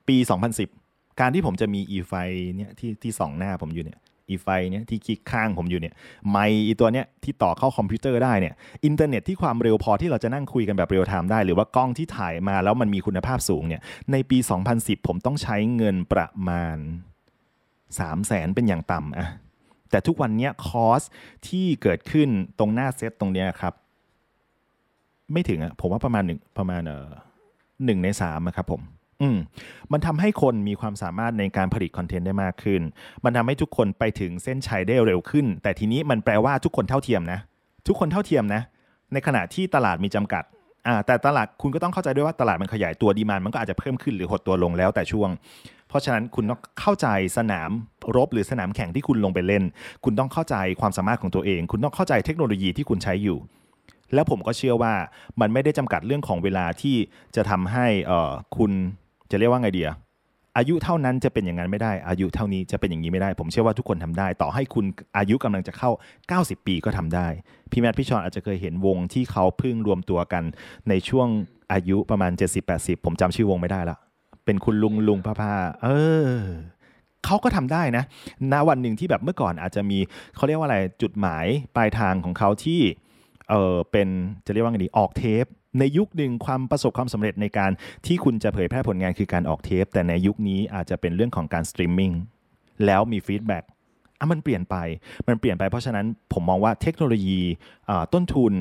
[0.08, 0.16] ปี
[0.58, 0.85] 2010
[1.20, 2.12] การที่ผมจะมีอีไฟ
[2.56, 3.98] เนี่ยที่ที่สองหน้าผมอยู่เนี่ย
[4.30, 5.94] อีไฟเนี่ยที่คลิกข้างผมอยู่เนี่ย
[6.30, 13.80] ไมค์อีตัวเนี้ยที่ต่อเข้าคอมพิวเตอร์ได้เนี่ยอินเทอร์เน็ตที่ความเร็วพอที่เราจะนั่งคุยกันแบบเรียลไทม์ได้ หรือว่ากล้องที่ถ่ายมาแล้วมันมีคุณภาพสูงเนี่ย
[14.12, 14.38] ในปี
[14.72, 16.76] 2010 ผมต้องใช้เงินประมาณ
[17.98, 19.28] 3 0 0แสนเป็นอย่างต่ำอะ
[19.90, 21.02] แต่ทุกวันนี้คอส
[21.48, 23.74] ที่เกิดขึ้นตรงหน้าเซตตรงเนี้ยครับ
[25.32, 27.08] ไม่ถึงอะผมว่าประมาณหนึ่งประมาณเออ
[27.84, 28.82] หนึ่งในสามครับผม
[29.22, 29.38] อืม
[29.92, 32.82] มันทำให้คนมีความสามารถในการผลิตคอนเทนต์ได้มากขึ้น
[33.24, 37.38] มันทำให้ทุกคนไปถึงเส้นชัยได้เร็วขึ้น แต่ทีนี้มันแปลว่าทุกคนเท่าเทียมนะ
[37.86, 38.62] ทุกคนเท่าเทียมนะ
[39.12, 40.44] ในขณะที่ตลาดมีจำกัด
[40.86, 45.30] อ่าแต่ตลาดคุณก็ต้องเข้าใจด้วยว่าตลาดมันขยายตัวดีมานมันก็อาจจะเพิ่มขึ้นหรือหดตัวลงแล้วแต่ช่วง
[45.88, 47.70] เพราะฉะนั้นคุณต้องเข้าใจสนาม
[48.16, 49.64] รบหรือสนามแข่งที่คุณลงไปเล่น
[50.04, 53.38] คุณต้องเข้าใจความสามารถของตัวเอง คุณต้องเข้าใจเทคโนโลยีที่คุณใช้อยู่
[54.14, 54.94] แล้วผมก็เชื่อว่า
[55.40, 56.96] มันไม่ได้จำกัดเรื่องของเวลาที่
[57.36, 58.72] จะทำให้เออคุณ
[59.30, 59.90] จะเรียกว่าไงเดีย
[60.58, 64.84] อายุเท่านั้นจะเป็นอย่างนั้นไม่ได้ อายุเท่านี้จะเป็นอย่างนี้ไม่ได้ ผมเชื่อว่าทุกคนทำได้ ต่อให้คุณ
[65.16, 65.90] อายุกำลังจะเข้า
[66.58, 67.26] 90 ปีก็ทำได้
[67.70, 70.44] พี่แมทพี่ชอนอาจจะเคยเห็นวงที่เขาเพิ่งรวมตัวกัน
[70.88, 71.28] ในช่วง
[71.72, 72.32] อายุประมาณ
[72.68, 73.96] 70-80 ผมจำชื่อวงไม่ได้ละ
[74.44, 75.88] เป็นคุณลุงลุงป้าป้าเอ
[76.28, 76.32] อ
[77.24, 78.04] เขาก็ทำได้นะ
[78.52, 79.98] ณวันหนึ่งที่แบบเมื่อก่อนอาจจะมี
[80.36, 82.80] เขาเรียกว่าอะไรจุดหมายปลายทางของเขาที่
[83.50, 84.08] เออเป็น
[84.46, 85.44] จะเรียกว่าไงดีออกเทป
[85.78, 87.70] ในยุคหนึ่งความประสบความสำเร็จในการ
[88.06, 92.12] ที่คุณจะเผยแพร่ผลงานคือการออกเทป แต่ในยุคนี้อาจจะเป็นเรื่องของการสตรีมมิ่ง
[92.86, 93.64] แล้วมี feedback
[94.18, 94.76] อะมันเปลี่ยนไป
[95.28, 97.40] มันเปลี่ยนไป เพราะฉะนั้นผมมองว่าเทคโนโลยี
[98.14, 98.52] ต้นทุน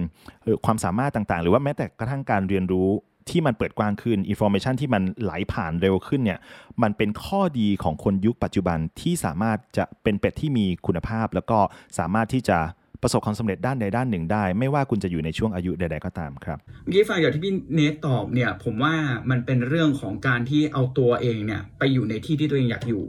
[0.66, 2.90] ความสามารถต่างๆ หรือว่าแม้แต่กระทั่งการเรียนรู้
[3.30, 6.40] ที่มันเปิดกว้างขึ้น information ที่มันไหลผ่านเร็วขึ้นเนี่ย
[6.82, 11.60] มันเป็นข้อดีของคนยุคปัจจุบันที่สามารถจะเป็นเป็ดที่มีคุณภาพ แล้วก็
[12.00, 12.60] สามารถที่จะ
[13.06, 18.94] ประสบความสำเร็จด้านใดด้านหนึ่งได้ ไม่ว่าคุณจะอยู่ในช่วงอายุใด ๆก็ตามครับเมื่อกี้ฟังจากที่พี่เนทตอบเนี่ยผมว่า
[19.30, 23.04] มันเป็นเรื่องของการที่เอาตัวเองเนี่ยไปอยู่ในที่ที่ตัวเองอยากอยู่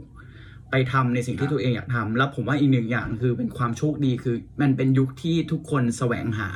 [0.71, 6.49] ไปทำในสิ่งที่ตัวเองอยากทำแล้วผมว่าอีกหนึ่งอย่างคือเป็นความโชคดีคือ มันเป็นยุคที่ทุกคนแสวงหา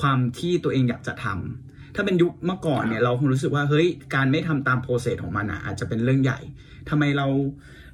[0.00, 6.38] ความที่ตัวเองอยากจะทำถ้าเป็นยุคเมื่อก่อนเนี่ยเราคงรู้สึกว่าเฮ้ยการไม่ทำตาม process ของมันอะอาจจะเป็นเรื่องใหญ่
[6.88, 7.26] ทำไมเรา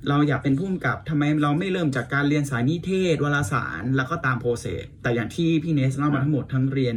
[0.08, 6.96] เราอยากเป็นผู้กำกับทำไมเราไม่เริ่มจากการเรียนสายนิเทศวารสาร แล้วก็ตาม process แต่อย่างที่พี่เนทเล่ามาทั้งหมดทั้งเรียน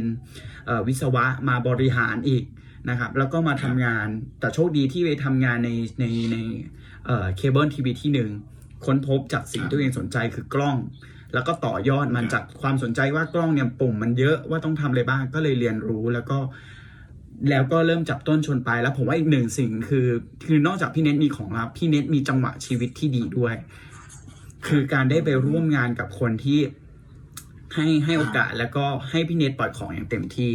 [0.88, 2.44] วิศวะมาบริหารอีก
[2.90, 4.06] นะครับแล้วก็มาทำงาน
[4.40, 6.36] แต่โชคดีที่ไปทำงานในในใน
[7.06, 8.30] เออเคเบิลทีวีที่หนึ่ง
[8.84, 10.76] ค้นพบจากสิ่งที่ตัวเองสนใจคือกล้อง
[11.34, 16.38] แล้วก็ต่อยอดมันจากความสนใจว่ากล้องเนี่ยปุ่มมันเยอะว่าต้องทำอะไรบ้างก็เลยเรียนรู้แล้วก็
[17.50, 20.06] แล้วก็เริ่มจับต้นชนปลายแล้วผมว่าอีกหนึ่งสิ่งคือ
[20.46, 23.54] คือนอกจากพี่เน็ตมีของลับพี่เน็ตมีจังหวะชีวิตที่ดีด้วย
[24.66, 26.60] คือการได้ไปร่วมงานกับคนที่
[27.74, 30.52] ให้ให้โอกาสแล้วก็ให้พี่เน็ตปล่อยของอย่างเต็มที่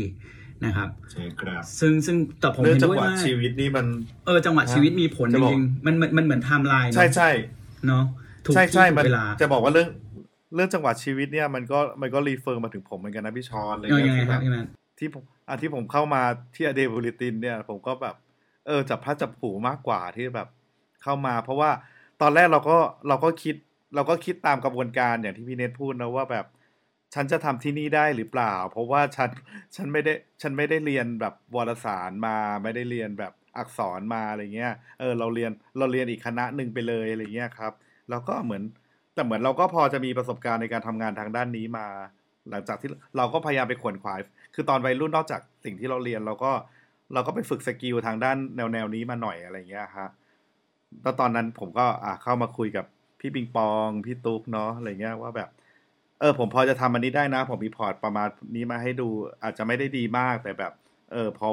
[0.65, 3.86] นะครับใช่ครับ ซึ่งซึ่งแต่ผมเรื่องเห็นจังด้วยหวะว่าชีวิตนี่มัน
[4.26, 7.30] เออจังหวะชีวิตมีผลจจะบอกริงๆมันมันมันเหมือนไทม์ไลน์เนอะใช่ใช่
[7.88, 8.04] เนาะ
[8.46, 9.89] ถูกใช่ที่ใช่ถูมันกเวลาจะบอกว่าเรื่อง
[10.56, 14.67] เรื่องจังหวะชีวิตเนี่ยมันก็มันก็รีเฟอร์มาถึงผมเหมือนกันนะพี่ชอนอะไรเออเงี้ยังไงยครับพี่แมน
[15.00, 16.21] ที่ผม อะที่ผมเข้ามา
[16.56, 18.15] ที่อเดบูลิตินเนี่ย ผมก็แบบ
[18.65, 20.47] เออจับพลัดจับผูมากกว่าที่แบบ
[21.03, 21.71] เข้ามา เพราะว่า
[22.21, 22.77] ตอนแรกเราก็
[23.08, 23.56] เราก็คิด
[23.95, 26.45] เราก็คิดตามกระบวนการอย่างที่พี่เนทพูดนะว่าแบบ
[27.13, 29.29] ฉันจะทำที่นี่ได้หรือเปล่า เพราะว่าฉัน
[29.75, 37.73] ฉันไม่ได้ฉันไม่ได้เรียนแบบวารสารมาไม่ได้เรียนแบบอักษรมาอะไรเงี้ย เออเราเรียนเราเรียนอีกคณะหนึ่งไปเลยอะไรเงี้ยครับ
[38.10, 38.63] แล้วก็เหมือน
[39.13, 41.88] แต่เหมือนเราก็พอจะมีประสบการณ์ในการทำงานทางด้านนี้มา
[42.49, 44.19] หลังจากที่เราก็พยายามไปขวนขวาย
[44.53, 46.51] คือตอนวัยรุ่นนอกจากสิ่งที่เราเรียนเราก็
[47.13, 50.09] เราก็ไปฝึกสกิลทางด้านแนวแนวนี้มาหน่อยอะไรเงี้ยฮะ
[51.03, 52.85] แล้วตอนนั้นผมก็อ่าเข้ามาคุยกับ
[53.19, 55.49] พี่ปิงปอง พี่ตุ๊กเนาะอะไรเงี้ยว่าแบบ
[56.19, 59.07] เออ ผมพอจะทำอันนี้ได้นะ ผมมีพอร์ตประมาณนี้มาให้ดู
[59.43, 60.73] อาจจะไม่ได้ดีมากแต่แบบ
[61.11, 61.47] เออ พอ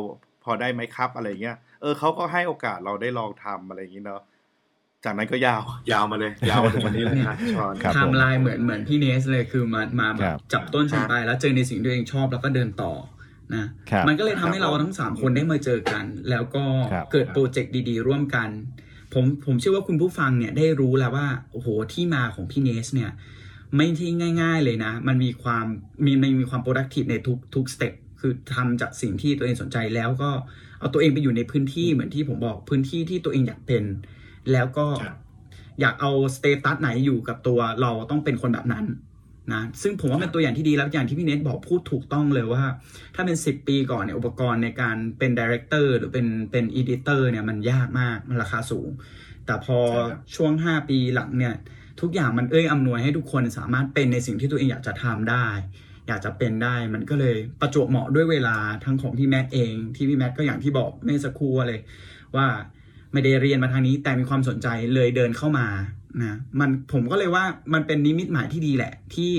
[0.45, 4.23] พอได้ไหมครับอะไรเงี้ยเออเขาก็ให้โอกาสเราได้ลองทำอะไรอย่างนี้เนาะ
[5.05, 12.93] จากนั้นก็ยาว ยาวมาเลย ยาวมาถึงวันนี้เลยนะชอนครับไทม์ไลน์เหมือนเหมือนพี่เนสเลยคือมามาแบบครับจับต้นชนปลายแล้วเจอในสิ่งที่ตัวเองชอบแล้วก็เดินต่อ
[13.55, 18.49] นะครับมันก็เลยทำให้เราทั้งสามคนได้มาเจอกัน แล้วก็ครับเกิดโปรเจกต์ดีๆ ร่วมกัน
[19.15, 23.11] ผมผมเชื่อว่าคุณผู้ฟังเนี่ยได้รู้แล้วว่าโอ้โหที่มาของพี่เนสเนี่ย
[23.77, 24.11] ไม่ที่
[24.43, 25.65] ง่าย ๆเลยนะ มันมีความ
[26.05, 30.31] มีมันมีความ productive ในทุกทุก step คือทำจากสิ่งที่ตัวเองสนใจแล้วก็
[30.79, 33.85] เอาตัวเองไปอยู่ในพื้นที่เหมือนที่ผมบอกพื้นที่ที่ตัวเองอยากเป็น
[34.53, 35.17] แล้วก็ครับ
[35.81, 38.87] อยากเอา status ไหนอยู่กับตัวเราต้องเป็นคนแบบนั้น
[39.53, 42.65] นะซึ่งผมว่าเป็นตัวอย่างที่ดีแล้วอย่างที่พี่เนทบอกพูดถูกต้องเลยว่า
[43.15, 48.89] ถ้าเป็น 10 ปีก่อนเนี่ยอุปกรณ์ในการเป็น director หรือเป็นเป็น editor เนี่ยมันยากมากมันราคาสูง
[49.47, 51.55] แต่พอใช่ครับช่วง 5 ปีหลังเนี่ย
[52.01, 55.47] ทุกอย่างมันเอื้ออำนวยให้ทุกคนสามารถเป็นในสิ่งที่ตัวเองอยากจะทำได้
[56.09, 61.81] อยากจะเป็นได้มันก็เลยประจวบเหมาะด้วยเวลาทั้งของพี่แมทเองที่พี่แมทก็อย่างที่บอกเมื่อสักครู่เลย
[62.37, 62.47] ว่า
[63.13, 65.67] ไม่ได้เรียนมาทางนี้ แต่มีความสนใจเลยเดินเข้ามา
[66.23, 67.45] นะมันผมก็เลยว่า
[67.75, 69.33] มันเป็นนิมิตหมายที่ดีแหละ ที่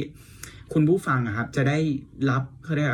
[0.74, 1.78] คุณผู้ฟังครับ จะได้
[2.30, 2.92] รับเขาเรียก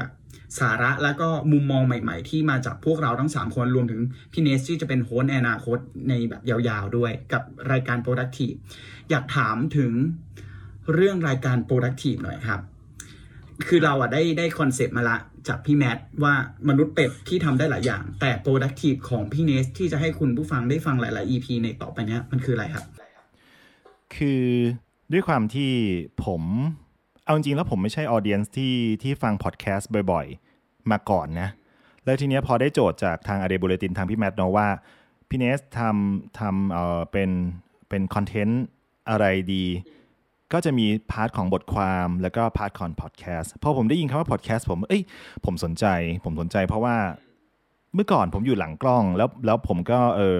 [0.59, 5.77] สาระแล้วก็มุมมองใหม่ ๆ ที่มาจากพวกเราทั้ง 3 คนรวมถึงพี่เนสที่จะเป็น host ในอนาคต
[6.09, 8.55] ในแบบยาวๆด้วยกับรายการ Productive
[9.09, 9.91] อยากถามถึง
[10.93, 12.61] เรื่องรายการ Productive หน่อยครับ
[13.67, 15.17] คือเราอะได้ได้คอนเซปต์มาละ
[15.47, 16.33] จากพี่แมทว่า
[16.69, 22.85] มนุษย์เป็ดที่ทำได้หลายอย่าง แต่ productive ของพี่เนสที่จะให้คุณผู้ฟังได้ฟังหลาย ๆ EP ในต่อไปนี้มันคืออะไรครับ
[24.15, 24.43] คือ
[25.11, 25.71] ด้วยความที่
[26.25, 26.41] ผม
[27.23, 30.25] เอาจริงๆแล้วผมไม่ใช่ audience ที่ที่ฟังพอดแคสต์บ่อย
[30.59, 31.49] ๆ มาก่อนนะ
[32.05, 34.67] แล้วทีเนี้ยพอได้โจทย์จากทาง a day BULLETIN ทางพี่แมทเนาะว่า
[35.29, 37.29] พี่เนสทำทำเอ่อเป็น
[37.89, 38.61] เป็นคอนเทนต์
[39.09, 39.63] อะไรดี
[40.53, 45.03] ก็จะมี part ของบทความแล้วก็ part ของพอดแคสต์พอผมได้ยินคำว่าพอดแคสต์ผมเอ้ย
[45.45, 45.85] ผมสนใจ
[46.23, 46.97] ผมสนใจเพราะว่า
[47.93, 50.39] เมื่อก่อนผมอยู่หลังกล้องแล้วแล้วผมก็เออ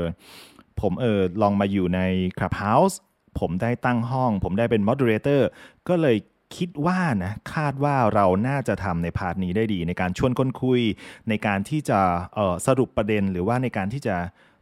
[0.82, 2.00] ผมเออลองมาอยู่ใน
[2.38, 2.96] Clubhouse
[3.40, 5.42] ผมได้ตั้งห้อง ผมได้เป็น moderator
[5.90, 6.18] ก็เลย
[6.58, 10.82] คิดว่านะคาดว่าเราน่าจะทำใน part นี้ได้ดี ในการชวนคนคุย
[11.30, 12.00] ในการที่จะ
[12.38, 14.16] ออสรุปประเด็นหรือว่าในการที่จะ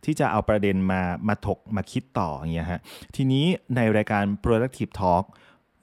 [0.06, 2.80] ที่จะเอาประเด็นมามาถกมาคิดต่ออย่างเงี้ยฮะ
[3.15, 5.26] ทีนี้ในรายการ productive talk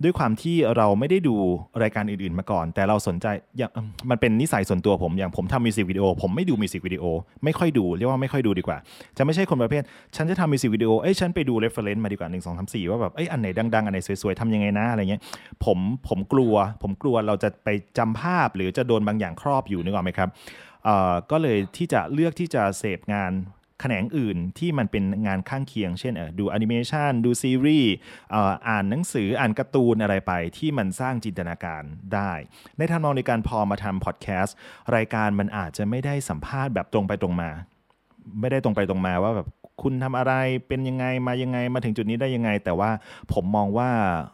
[0.04, 1.37] ด้วยความที่เราไม่ได้ดู
[1.82, 3.26] รายการอื่นๆมาก่อน แต่เราสนใจ
[3.58, 3.70] อย่าง
[4.11, 7.04] มันเป็นนิสัยส่วนตัวผม อย่างผมทำมิวสิกวิดีโอผมไม่ดูมิวสิกวิดีโอ
[7.44, 8.78] ไม่ค่อยดูเรียกว่าไม่ค่อยดูดีกว่า
[9.16, 9.82] จะไม่ใช่คนประเภท
[10.16, 15.22] ฉันจะทำมิวสิกวิดีโอเอ้ยฉันไปดู reference มาดีกว่า1 2 3 4 ว่าแบบเอ้ยอันไหนดังๆ อันไหนสวยๆทำยังไงนะอะไรเงี้ย
[15.64, 20.28] ผมผมกลัว ผมกลัวเราจะไปจำภาพหรือจะโดนบางอย่างครอบอยู่นึกออกไหมครับ
[20.85, 23.32] เอ่อก็เลยที่จะเลือกที่จะเสพงาน
[23.82, 27.92] แขนงอื่นที่มันเป็นงานข้างเคียง เช่นดูแอนิเมชันดูซีรีส์
[28.68, 31.82] อ่านหนังสืออ่านการ์ตูนอะไรไป ที่มันสร้างจินตนาการ
[32.14, 32.32] ได้
[32.78, 34.56] ในทางมองในการพอมาทำพอดแคสต์
[34.96, 37.50] รายการมันอาจจะไม่ได้สัมภาษณ์แบบตรงไปตรงมา
[38.40, 39.48] ไม่ได้ตรงไปตรงมาว่าแบบ
[39.82, 40.32] คุณทำอะไร
[40.68, 42.90] เป็นยังไงมายังไงมาถึงจุดนี้ได้ยังไง แต่ว่า
[43.32, 43.90] ผมมองว่า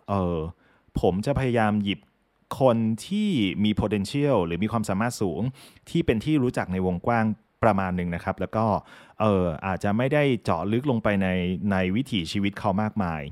[0.08, 0.37] เออ
[1.00, 2.00] ผมจะพยายามหยิบ
[2.61, 3.30] คนที่
[3.64, 5.40] มี potential หรือมีความสามารถสูง
[5.90, 7.24] ที่เป็นที่รู้จักในวงกว้าง
[7.62, 8.66] ประมาณหนึ่งนะครับ แล้วก็
[9.21, 11.29] เอออาจจะไม่ได้เจาะลึกลงไปใน
[11.73, 13.23] ในวิถีชีวิตเขามากมาย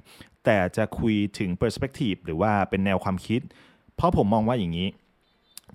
[0.44, 3.40] แต่จะคุยถึง perspective หรือว่าเป็นแนวความคิด
[3.96, 4.88] เพราะผมมองว่าอย่างนี้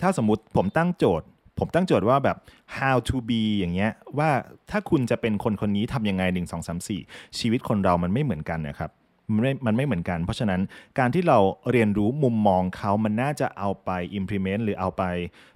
[0.02, 1.28] ถ้าสมมติผมตั้งโจทย์
[1.60, 2.38] ผมตั้งโจทย์ว่าแบบ
[2.78, 4.30] how to be อย่างเงี้ยว่า
[4.70, 8.92] ถ้าคุณจะเป็นคนคนนี้ทำยังไง 1 2 3 4 ชีวิตคนเรามันไม่เหมือนกันนะครับ
[9.34, 10.62] มันไม่มันไม่เหมือนกัน เพราะฉะนั้น
[11.00, 11.40] การที่เรา
[11.72, 15.04] เรียนรู้มุมมองเขามันน่าจะเอาไป implement หรือเอาไป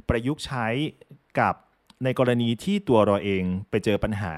[0.09, 0.67] ประยุกต์ใช้
[1.39, 1.55] กับ
[2.05, 4.33] ในกรณีที่ตัวเราเองไปเจอปัญหา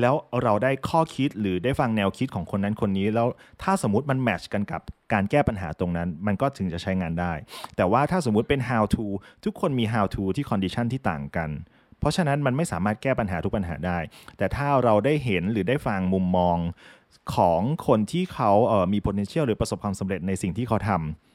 [0.00, 3.28] แล้วเราได้ข้อคิดหรือได้ฟังแนวคิดของคนนั้นคนนี้ แล้ว
[3.62, 7.32] ถ้าสมมติมันแมทช์กันกับการแก้ปัญหาตรงนั้น มันก็ถึงจะใช้งานได้
[7.76, 9.06] แต่ว่าถ้าสมมุติเป็น how to
[9.44, 11.50] ทุกคนมี how to ที่ condition ที่ต่างกัน
[11.98, 13.98] เพราะฉะนั้นมันไม่สามารถแก้ปัญหาทุกปัญหาได้
[14.36, 16.56] แต่ถ้าเราได้เห็นหรือได้ฟังมุมมอง
[17.34, 21.33] ของคนที่เขาเอ่อมี potential หรือประสบความสำเร็จในสิ่งที่เขาทำ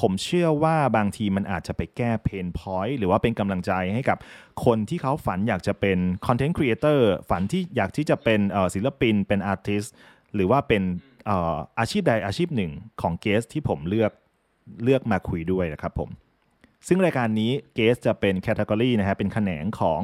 [0.00, 4.18] ผมเชื่อว่าบางทีมันอาจจะไปแก้เพนพอยต์หรือว่าเป็นกำลังใจให้กับ
[4.64, 8.40] คนที่เขาฝันอยากจะเป็น content creator ฝันที่อยากที่จะเป็น
[8.74, 9.84] ศิลปิน เป็น artist
[10.34, 10.82] หรือว่าเป็น
[11.26, 14.12] เอ่ออาชีพใดอาชีพหนึ่งของ guest ที่ผมเลือก
[14.84, 16.10] เลือกมาคุยด้วยนะครับผม
[16.88, 20.00] ซึ่งรายการนี้ guest จะเป็น category นะฮะเป็นแขนงของ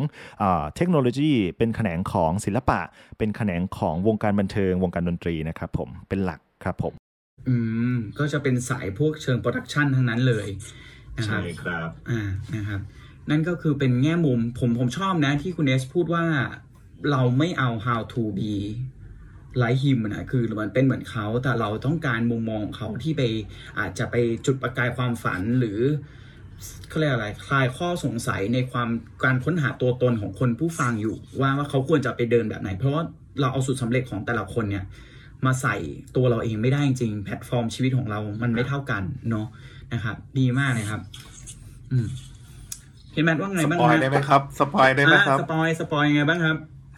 [0.77, 2.81] เทคโนโลยี เป็นแขนงของศิลปะ
[3.19, 6.95] เป็นแขนงของวงการบันเทิงวงการดนตรีนะครับผมเป็นหลักครับผม
[7.49, 7.55] อื
[7.95, 10.49] มก็จะเป็นสายพวกเชิง production ทั้งนั้นเลย
[11.19, 12.21] นะคใช่รับครับอ่า
[12.55, 12.81] นะครับ
[13.31, 16.25] นั่นก็คือเป็นแง่มุมผมผมชอบนะที่คุณเอสพูดว่า
[17.11, 18.53] เราไม่เอา how to be
[19.63, 23.23] like him นะคือมันเป็นเหมือนเขาแต่เราต้องการมุมมองของเขาที่ไป
[23.79, 25.81] อาจจะไปจุดประกายความฝันหรือ
[26.89, 28.89] เขาเรียกอะไรคลายข้อสงสัยในความ
[29.25, 33.03] การค้นหาตัวตนของคนผู้ฟังอยู่ ว่าว่าเขาควรจะไปเดินแบบไหน เพราะว่า
[33.41, 34.85] เราเอาสูตรสำเร็จของแต่ละคนเนี่ย
[35.47, 35.77] มาใส่
[36.17, 39.47] ตัวเราเองไม่ได้จริงแพลตฟอร์มชีวิตของเรามันไม่เท่ากันเนาะ
[39.93, 41.01] นะครับดีมากเลยครับ
[41.93, 42.07] อืม
[43.13, 46.57] พี่แมทว่าไงบ้างสปอยฮะได้ไหมครับสปอยได้ไหมครับอะสปอยสปอยยังไงบ้างครับ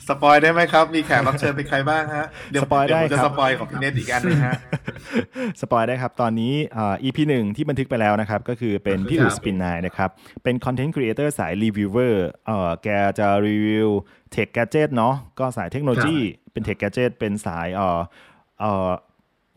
[0.09, 4.55] สปอยได้ไหมครับ มีแขกรับเชิญเป็นใครบ้างฮะ เดี๋ยวสปอยได้เดี๋ยวผมจะครับสปอยของพี่เนทอีกอันหนึ่งฮะ
[5.61, 10.11] สปอยได้ครับ ตอนนี้อ่า EP หนึ่งที่บันทึกไปแล้วนะครับ ก็คือเป็นพี่ครับอู๋ Spin9นะครับ
[10.45, 13.89] เป็น content creator สายรีวิวเวอร์เอ่อแกจะรีวิว
[14.33, 16.17] เทคแกจ e t เนาะ ก็สายเทคโนโลยี
[16.53, 18.01] เป็นเทคแกจ e t เป็นสายเอ่อเอ่อ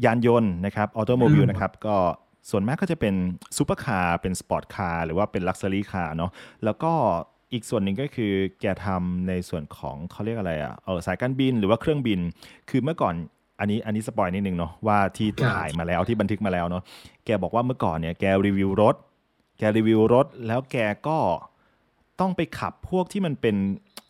[0.06, 1.96] ยานยนต์นะครับ automobile อืมนะครับก็
[2.50, 3.16] ส่วนมากก็จะเป็น
[3.58, 6.32] ซูเปอร์คาร์เป็น sport car หรือว่าเป็นลักซ์ r รี่คาร์เนาะ
[6.64, 6.92] แล้วก็
[7.54, 12.20] อีกส่วนหนึ่งก็คือแกทำในส่วนของเขาเรียกอะไรอะเออสายการบินหรือว่าเครื่องบิน
[12.70, 13.16] คือเมื่อก่อน
[13.60, 16.84] อันนี้อันนี้สปอยนิดนึงเนาะว่าที่ครับถ่ายมาแล้วที่บันทึกมาแล้วเนาะ
[17.26, 18.96] แกบอกว่าเมื่อก่อนเนี่ยแกรีวิวรถ
[19.58, 21.18] แกรีวิวรถ แล้วแกก็
[22.20, 23.56] ต้องไปขับพวกที่มันเป็น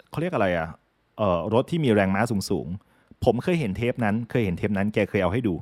[0.10, 0.67] เขาเรียกอะไรอะ
[1.17, 2.90] เออรถที่มีแรงม้าสูงๆ
[3.25, 5.53] ผมเคยเห็นเทปนั้น เคยเห็นเทปนั้นแกเคยเอาให้ดู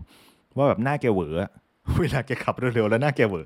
[0.58, 1.38] ว่าแบบหน้าแกเหวอ
[2.02, 3.46] เวลาแกขับเร็วๆแล้วหน้าแกเหวอ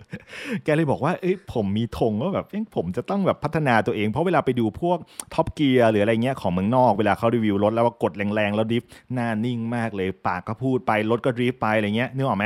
[0.63, 4.97] แกเลยบอกว่า เอ้ยผมมีธงว่าแบบเอ้ยผมจะต้องแบบพัฒนาตัวเอง เพราะเวลาไปดูพวก
[5.34, 12.45] Top Gear หรืออะไรเงี้ยของเมืองนอก เวลาเขารีวิวรถแล้วว่ากดแรงๆ แล้ว drift หน้านิ่งมากเลยปากก็พูดไป รถก็ drift ไปอะไรเงี้ยนึกออกไหม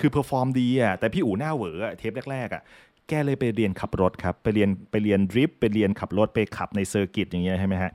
[0.00, 2.62] คือ perform ดีอะแต่พี่อู๋หน้าเหวออะเทปแรกๆอะ
[3.08, 7.90] แกเลยไปเรียนขับรถครับ ไปเรียนไปเรียน drift ไปเรียนขับรถไปขับใน circuit อย่างเงี้ยใช่ไหมฮะ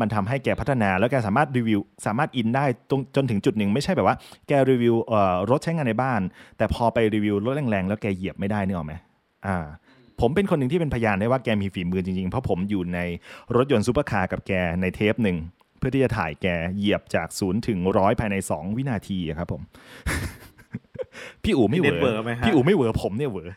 [0.00, 4.16] มันทำให้แกพัฒนาแล้วแกสามารถรีวิว สามารถอินได้ตรงจนถึงจุดหนึ่งไม่ใช่แบบว่า
[4.48, 6.20] แกรีวิวเอ่อรถใช้งานในบ้าน
[6.58, 8.94] แต่พอไปรีวิวรถแรงๆ แล้วแกเหยียบไม่ได้นึกออกไหม
[9.46, 9.58] อ่า
[10.20, 13.00] ผมเป็นคนหนึ่งที่เป็นพยานได้ว่าแกมีฝีมือจริงๆ เพราะผมอยู่ใน
[13.56, 15.36] รถยนต์ซูเปอร์คาร์กับแกในเทปหนึ่ง
[15.78, 16.46] เพื่อที่จะถ่ายแก
[16.76, 19.62] เหยียบจากศูนย์ถึงร้อยภายใน 2 วินาทีอะครับผม
[21.42, 23.48] พี่อู๋ไม่เหวอพี่เน็ตเหวอไหมฮะพี่อู๋ไม่เหวอผมเนี่ยเหวอ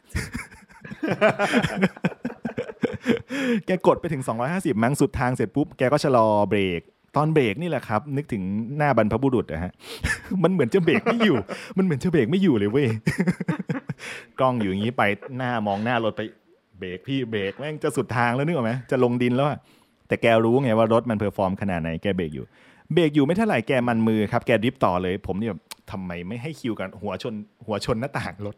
[3.65, 6.81] แกกดไปถึง 250 มั้งสุดทางเสร็จปุ๊บ แกก็ชะลอเบรก
[7.15, 8.43] ตอนเบรกนี่แหละครับ นึกถึง
[8.77, 9.71] หน้าบรรพบุรุษนะฮะ
[10.43, 11.35] มันเหมือนจะเบรกไม่อยู่
[11.77, 12.87] มันเหมือนจะเบรกไม่อยู่เลยเว้ย
[14.39, 15.03] กล้องอยู่อย่างนี้ไป
[15.37, 16.21] หน้ามองหน้ารถไป
[16.79, 19.59] เบรกพี่เบรกแม่งจะสุดทางแล้วนึกออกไหมจะลงดินแล้วอะ
[20.07, 22.45] แต่แกรู้ไงว่ารถมัน perform ขนาดไหนแกเบรกอยู่
[22.93, 25.53] เบรกอยู่ไม่เท่าไหร่แกมันมือครับ แก drift ต่อเลย ผมเนี่ย
[25.91, 27.33] ทำไมไม่ให้คิวกันหัวชน
[27.65, 28.55] หัวชนหน้าต่างรถ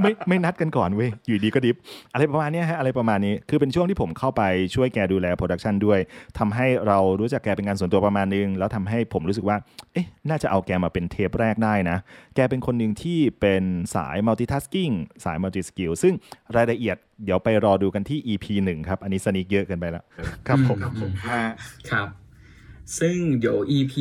[0.00, 1.76] ไม่ไม่นัดกันก่อนเว้ยอยู่ดีก็ drift
[2.12, 4.42] อะไรประมาณเนี้ยฮะอะไรประมาณนี้คือเป็นช่วงที่ผมเข้าไป
[4.74, 5.98] ช่วยแกดูแล production ด้วย
[6.38, 9.56] ทำให้เรารู้จักแกเป็นการส่วนตัวประมาณนึง แล้วทำให้ผมรู้สึกว่า
[9.92, 11.98] เอ๊ะน่าจะเอาแกมาเป็นเทปแรกได้นะ
[12.36, 13.62] แกเป็นคนหนึ่งที่เป็น
[13.94, 14.94] สาย multitasking
[15.24, 16.14] สาย multi skill ซึ่ง
[16.56, 20.04] รายละเอียดเดี๋ยวไปรอดูกันที่ EP หนึ่งครับอันนี้ sneak เยอะเกินไปแล้ว
[20.46, 21.42] ครับผมอืมฮะ
[21.90, 22.08] ครับ
[22.98, 23.94] ซึ่งเดี๋ยว EP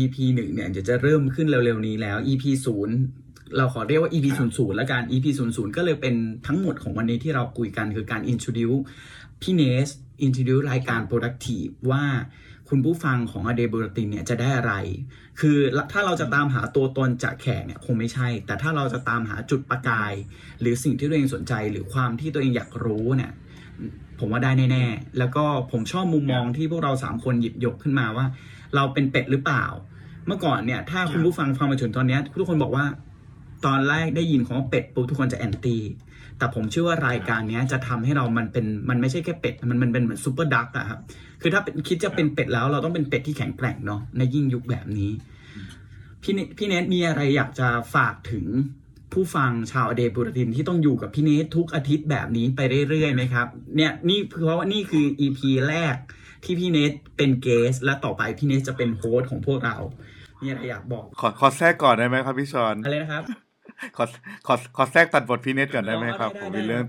[0.00, 2.96] EP หนึ่งเนี่ยจะจะเริ่มขึ้นเร็วๆนี้แล้ว EP ศูนย์
[3.56, 6.14] เราขอเรียกว่า EP ศูนย์ศูนย์แล้วกัน EP ศูนย์ศูนย์ก็เลยเป็น
[6.46, 8.80] ทั้งหมดของวันนี้ที่เราคุยกันคือการ introduce
[9.42, 9.88] พี่เนส
[10.26, 12.04] introduce รายการ productive ว่า
[12.68, 14.74] คุณผู้ฟังของอเดบูรตินเนี่ยจะได้อะไร
[15.40, 15.58] คือ
[15.92, 20.12] ถ้าเราจะตามหาตัวตนจากแขกเนี่ยคงไม่ใช่ แต่ถ้าเราจะตามหาจุดประกาย
[20.60, 23.32] หรือสิ่งที่ตัวเองสนใจหรือความที่ตัวเองอยากรู้เนี่ย
[24.18, 28.26] ผมว่าได้แน่ๆ แล้วก็ผมชอบมุมมองที่พวกเราสามคนหยิบยกขึ้นมาว่า
[28.74, 29.64] เราเป็นเป็ดหรือเปล่า
[30.26, 32.84] เมื่อก่อนเนี่ยถ้าคุณผู้ฟังฟังมาถึงตอนเนี้ยทุกคนบอกว่า
[33.66, 35.82] ตอนแรกได้ยินคำว่าเป็ดปุ๊บทุกคนจะ anti
[36.38, 40.98] แต่ผมเชื่อว่ารายการเนี้ยจะทำให้เรามันเป็นมันไม่ใช่แค่เป็ด มันมันเป็นเหมือน super duck อะครับ
[41.40, 45.10] คือถ้าเป็นคิดจะเป็นเป็ดแล้วเราต้องเป็นเป็ดที่แข็งแกร่งเนาะในยิ่งยุคแบบนี้
[46.22, 48.46] พี่เนพี่เนทมีอะไรอยากจะฝากถึง
[49.12, 53.46] ผู้ฟังชาว a day bulletin ที่ต้องอยู่กับพี่เนททุกอาทิตย์แบบนี้ไปเรื่อยๆไหมครับ
[53.76, 55.96] เนี่ยนี่เพราะว่านี่คือ EP แรก
[56.44, 59.76] ที่พี่เนทเป็น guest และต่อไปพี่เนทจะเป็น host ของพวกเรา
[60.42, 63.22] มีอะไรอยากบอก ขอขอแทรกก่อนได้ไหมครับพี่ชอนอะไรนะครับ
[63.96, 64.04] ขอ
[64.46, 66.84] ขอขอแทรกตัดบทพี่เนทก่อนได้ไหมครับได้ผมได้มีเรื่อง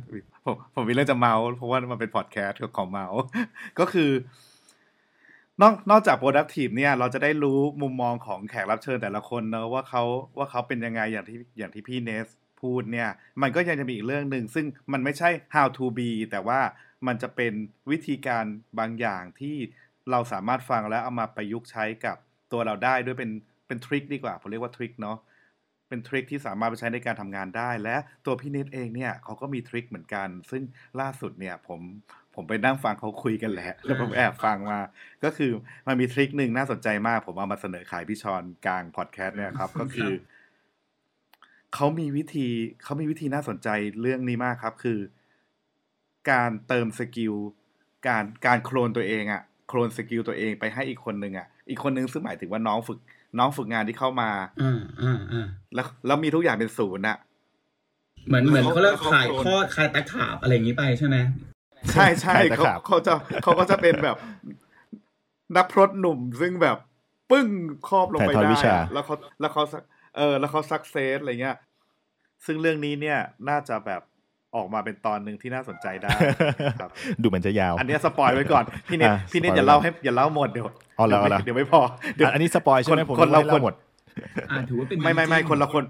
[0.45, 3.21] ผมผมมีเรื่องจะเมาท์เพราะว่ามันเป็นพอดแคสต์ของเมาท์
[3.79, 4.11] ก็คือ
[5.61, 10.03] นอกนอกจาก productive เนี่ย เราจะได้รู้มุมมองของแขกรับเชิญแต่ละคนเนอะว่าเขา
[10.37, 12.27] ว่าเขาเป็นยังไงอย่างที่อย่างที่พี่เนส
[12.61, 13.09] พูดเนี่ย
[13.41, 16.59] มันก็ยังจะมีอีกเรื่องหนึ่งซึ่งมันไม่ใช่ how to be แต่ว่า
[17.07, 17.53] มันจะเป็น
[17.91, 18.45] วิธีการ
[18.79, 19.55] บางอย่างที่
[20.11, 22.17] เราสามารถฟังแล้วเอามาประยุกต์ใช้กับ
[22.51, 23.31] ตัวเราได้ด้วยเป็น
[23.67, 25.17] เป็นทริคดีกว่าผมเรียกว่าทริคเนาะ
[25.91, 30.63] เป็นทริคที่สามารถไปใช้ในการทำงานได้ และตัวพี่เนทเองเนี่ยเขาก็มีทริคเหมือนกัน ซึ่ง
[30.99, 31.79] ล่าสุดเนี่ยผม
[32.35, 34.79] ผมไปนั่งฟังเขาคุยกันแหละ แล้วผมแอบฟังมา
[35.23, 35.51] ก็คือ
[35.87, 40.11] มันมีทริคหนึ่งน่าสนใจมาก ผมเอามาเสนอขายพี่ชอนกลางพอดแคสต์เนี่ยครับ ก็คือ
[41.75, 42.47] เขามีวิธี
[42.83, 43.69] เขามีวิธีน่าสนใจ
[44.01, 44.99] เรื่องนี้มากครับ คือ
[46.31, 47.33] การเติมสกิล
[48.07, 52.99] การการโคลนตัวเองอะโคลนสกิลตัวเองไปให้อีกคนนึงอะอีกคนนึงซึ่งหมายถึงว่าน้องฝึก
[53.39, 54.29] น้องฝึกงานที่เข้ามา
[54.61, 57.17] อ่าอ่าอ่าแล้วแล้วมีทุกอย่างเป็นศูนย์อะ
[58.27, 61.17] เหมือนเหมือนแล้วเขาเขาเรียกแล้วเขาขายโคลนทอดขายตะขาบอะไรอย่างนี้ไปใช่ไหม
[61.93, 63.13] ใช่ใช่ใช่ตะเขาขาบเขาจะ
[63.43, 64.17] เขาก็จะเป็นแบบ
[65.57, 66.77] นักพรตหนุ่มซึ่งแบบ
[67.31, 67.47] ปึ้ง
[67.87, 69.63] ครอบลงไปถ่ายทอดได้วิชาอะแล้วเขาแล้วเขา
[70.17, 71.57] เออแล้วเขาสักเซสอะไรเงี้ย
[72.45, 73.19] ซึ่งเรื่องนี้เนี่ย
[73.49, 74.01] น่าจะแบบ
[74.55, 76.09] ออกมาเป็นตอนหนึ่งที่น่าสนใจได้
[76.81, 76.89] ครับ
[77.21, 81.81] ดูเหมือนจะยาว อันเนี้ยสปอยไว้ก่อน พี่เน็ตอะพี่เน็ตสปอยอย่าไว้เล่าให้อย่าเล่าหมดเดี๋ยวเอาละเอาละเดี๋ยวไม่พอ
[82.15, 83.75] เดี๋ยวอันนี้สปอยใช่ไหมคนผมคนเราไม่ได้คนหมด
[84.51, 85.83] อ่าถือว่าเป็นไม่ไม่ไม่คนละคน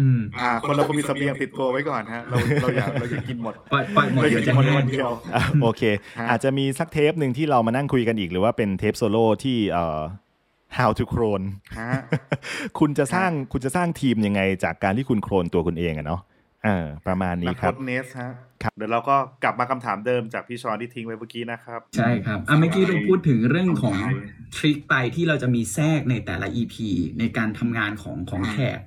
[0.00, 5.82] อืมอ่า คนเราคนมีเสบียงติดตัวไว้ก่อนฮะ เราเราอย่าเราอย่ากินหมดปล่อยปล่อยหมดเราอเดี๋ยย่าวกิจะนหมดในแห้วังนเดียวอะโอเค
[6.18, 10.00] ฮะอาจจะมีสักเทปหนึ่งที่เรามานั่งคุยกันอีกหรือว่าเป็นเทปโซโล่ที่เอ่อ
[10.78, 11.46] how to clone
[11.78, 11.90] ฮะ
[12.78, 16.20] คุณจะสร้างคุณจะสร้างทีมยังไงจากการที่คุณโคลนตัวคุณเองอะเนาะ
[16.64, 23.96] เออประมาณนี้นักคพรัรบตเนสฮะครับเดี๋ยวเราก็กลับมาคำถามเดิมจากพี่ชอนที่ทิ้งไว้เมื่อกี้นะครับ ใช่ครับอะเมื่อกี้เราพูดถึงเรื่องของ
[24.56, 26.74] ทริคไปที่เราจะมีแทรกในแต่ละ EP
[27.18, 28.80] ในการทำงานของของแขก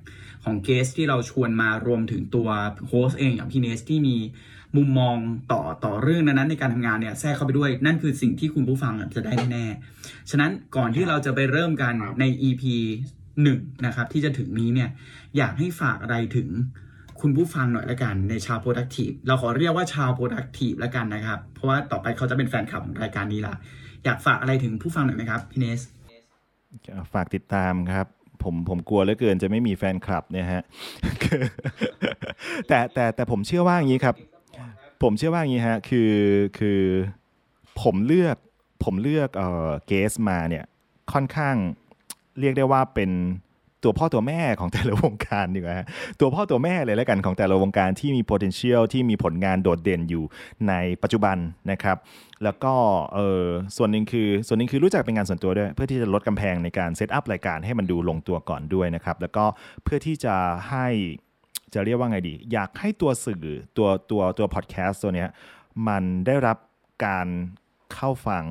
[0.43, 2.49] ของเกสที่เราชวนมารวมถึงตัว
[2.87, 4.17] โฮสเองอย่างพี่เนสที่มี
[4.77, 5.17] มุมมอง
[5.51, 12.63] ต่อต่อเรื่องนั้นๆในการทำงานเนี่ยแทรกเข้าไปด้วย นั่นคือสิ่งที่คุณผู้ฟังอะจะได้แน่ๆฉะนั้นก่อนที่เราจะไปเริ่มกันใน EP
[13.43, 14.89] หนึ่งนะครับที่จะถึงนี้เนี่ย
[15.37, 16.49] อยากให้ฝากอะไรถึง
[17.21, 23.55] คุณผู้ฟังหน่อยละกันในชาว productive เราขอเรียกว่าชาว productive ละกันนะครับ เพราะว่าต่อไปเขาจะเป็นแฟนคลับของรายการนี้ละ
[24.05, 25.81] อยากฝากอะไรถึงผู้ฟังหน่อยไหมครับพี่เนส
[27.13, 28.07] ฝากติดตามครับ
[28.43, 30.63] ผมผมกลัวเหลือเกินจะไม่มีแฟนคลับเนี่ยฮะ
[32.67, 34.15] แต่แต่แต่ผมเชื่อว่าอย่างนี้ครับ
[35.03, 36.13] ผมเชื่อว่าอย่างนี้ฮะคือ
[36.59, 36.81] คือ
[37.81, 38.37] ผมเลือก
[38.83, 40.65] ผมเลือกเอ่อเกสมาเนี่ย
[41.13, 41.55] ค่อนข้าง
[42.39, 43.11] เรียกได้ว่าเป็น
[43.83, 45.87] ตัวพ่อตัวแม่ของแต่ละวงการดีกว่าฮะ
[46.19, 50.23] ตัวพ่อตัวแม่เลยแล้วกันของแต่ละวงการที่มี potential ที่มีผลงานโดดเด่นอยู่
[50.67, 50.73] ใน
[51.03, 51.37] ปัจจุบัน
[51.71, 51.97] นะครับ
[52.43, 52.73] แล้วก็
[53.15, 53.45] เออ
[53.77, 59.45] ส่วนหนึ่งคือส่วนหนึ่งคือรู้จักเป็นงานส่วนตัวด้วย เพื่อที่จะลดกำแพงในการเซตอัพรายการให้มันดูลงตัวก่อนด้วยนะครับ แล้วก็
[59.83, 60.35] เพื่อที่จะ
[60.69, 60.87] ให้
[61.73, 63.45] จะเรียกว่าไงดี อยากให้ตัวสื่อ
[63.77, 65.29] ตัวตัวตัวพอดแคสต์ตัวเนี้ย
[65.87, 66.57] มันได้รับ
[67.05, 67.27] การ
[67.93, 68.45] เข้าฟัง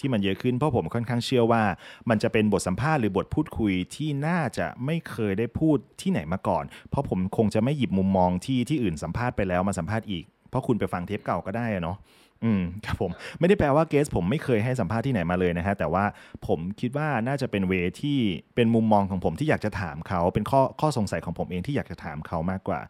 [0.00, 1.62] ที่มันเยอะขึ้นเพราะผมค่อนข้างเชื่อว่า
[2.10, 11.96] มันจะเป็นบทสัมภาษณ์หรือบทพูดคุยที่น่าจะไม่เคยได้พูดที่ไหนมาก่อน เพราะผมคงจะไม่หยิบมุมมองที่ที่อื่นสัมภาษณ์ไปแล้วมาสัมภาษณ์อีก เพราะคุณไปฟังเทปเก่าก็ได้อะเนาะ
[12.44, 16.04] อืมครับผมไม่ได้แปลว่าเกสผมไม่เคยให้สัมภาษณ์ที่ไหนมาเลยนะฮะแต่ว่า
[16.46, 17.72] ผมคิดว่าน่าจะเป็นเว
[18.02, 18.18] ที่
[18.54, 22.80] เป็นมุมมองของผมที่อยากจะถามเขาเป็นข้อข้อสงสัยของผมเองที่อยากจะถามเขามากกว่า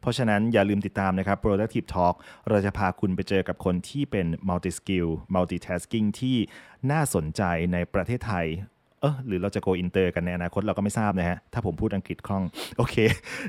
[0.00, 2.14] เพราะฉะนั้นอย่าลืมติดตามนะครับ productive talk
[2.48, 6.36] เราจะพาคุณไปเจอกับคนที่เป็น multi skill multitasking ที่
[6.90, 7.42] น่าสนใจ
[7.72, 8.46] ในประเทศไทย
[9.02, 12.44] เออหรือเราจะ go inter กันในอนาคตเราก็ไม่ทราบนะฮะ ถ้าผมพูดอังกฤษคล่อง
[12.76, 12.96] โอเค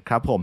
[0.10, 0.42] ครับผม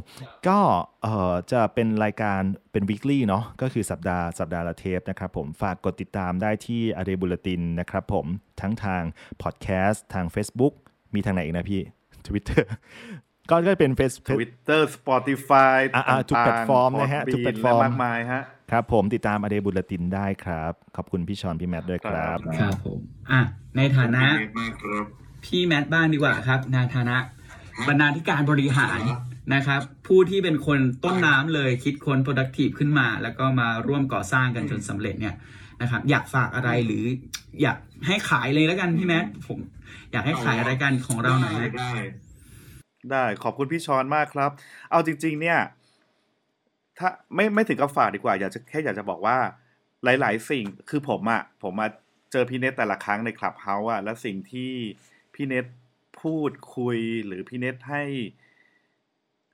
[0.49, 0.59] ก็
[1.03, 2.41] เอ่อจะเป็นรายการ
[2.73, 8.27] เป็น weekly เนาะก็คือสัปดาห์สัปดาห์ละเทปนะครับผมฝากกดติดตามได้ที่ a d e b u l l e t i n นะครับผม
[8.61, 9.03] ทั้งทาง
[9.43, 10.75] podcast ทาง Facebook
[11.15, 11.83] มีทางไหนอีกนะพี่
[12.27, 12.63] Twitter
[13.51, 19.96] ก็ก็เป็น Face- Twitter Spotify อ่าอ่าทุกแพลตฟอร์มนะฮะทุกแพลตฟอร์มและมากมายฮะครับผมติดตาม a d e b u l l e t i
[20.01, 22.99] n ได้ครับ ขอบคุณพี่ชอนพี่แมทด้วยครับ ครับผม
[23.32, 23.40] อะ
[23.76, 24.22] ในฐานะ
[24.59, 25.05] มากครับ
[25.44, 27.16] พี่แมทบ้างดีกว่าครับ ในฐานะ
[27.88, 29.01] บรรณาธิการบริหาร
[29.55, 35.34] นะครับ ผู้ที่เป็นคนต้นน้ำเลยคิดค้น productive ขึ้นมา แล้วก็มาร่วมก่อสร้างกันจนสำเร็จเนี่ย
[35.82, 37.05] นะครับ อยากฝากอะไรหรือ
[37.62, 39.59] อยากให้ขายเลยแล้วกันพี่แมทผม
[40.12, 41.88] อยากให้ขายรายการของเราหน่อยได้นะ
[43.11, 44.51] ได้ขอบคุณพี่ชอนมากครับ
[44.90, 45.59] เอาจริง ๆ เนี่ย
[46.99, 49.38] ถ้าไม่ไม่ถึงกับฝากดีกว่า อยากจะแค่อยากจะบอกว่า
[50.05, 51.88] หลาย ๆ สิ่งคือผมอะผมมา
[52.32, 54.72] เจอพี่เนตแต่ละครั้งในคลับเฮาส์อะและสิ่งที่
[55.34, 55.66] พี่เนต
[56.22, 58.03] พูดคุยหรือพี่เนตให้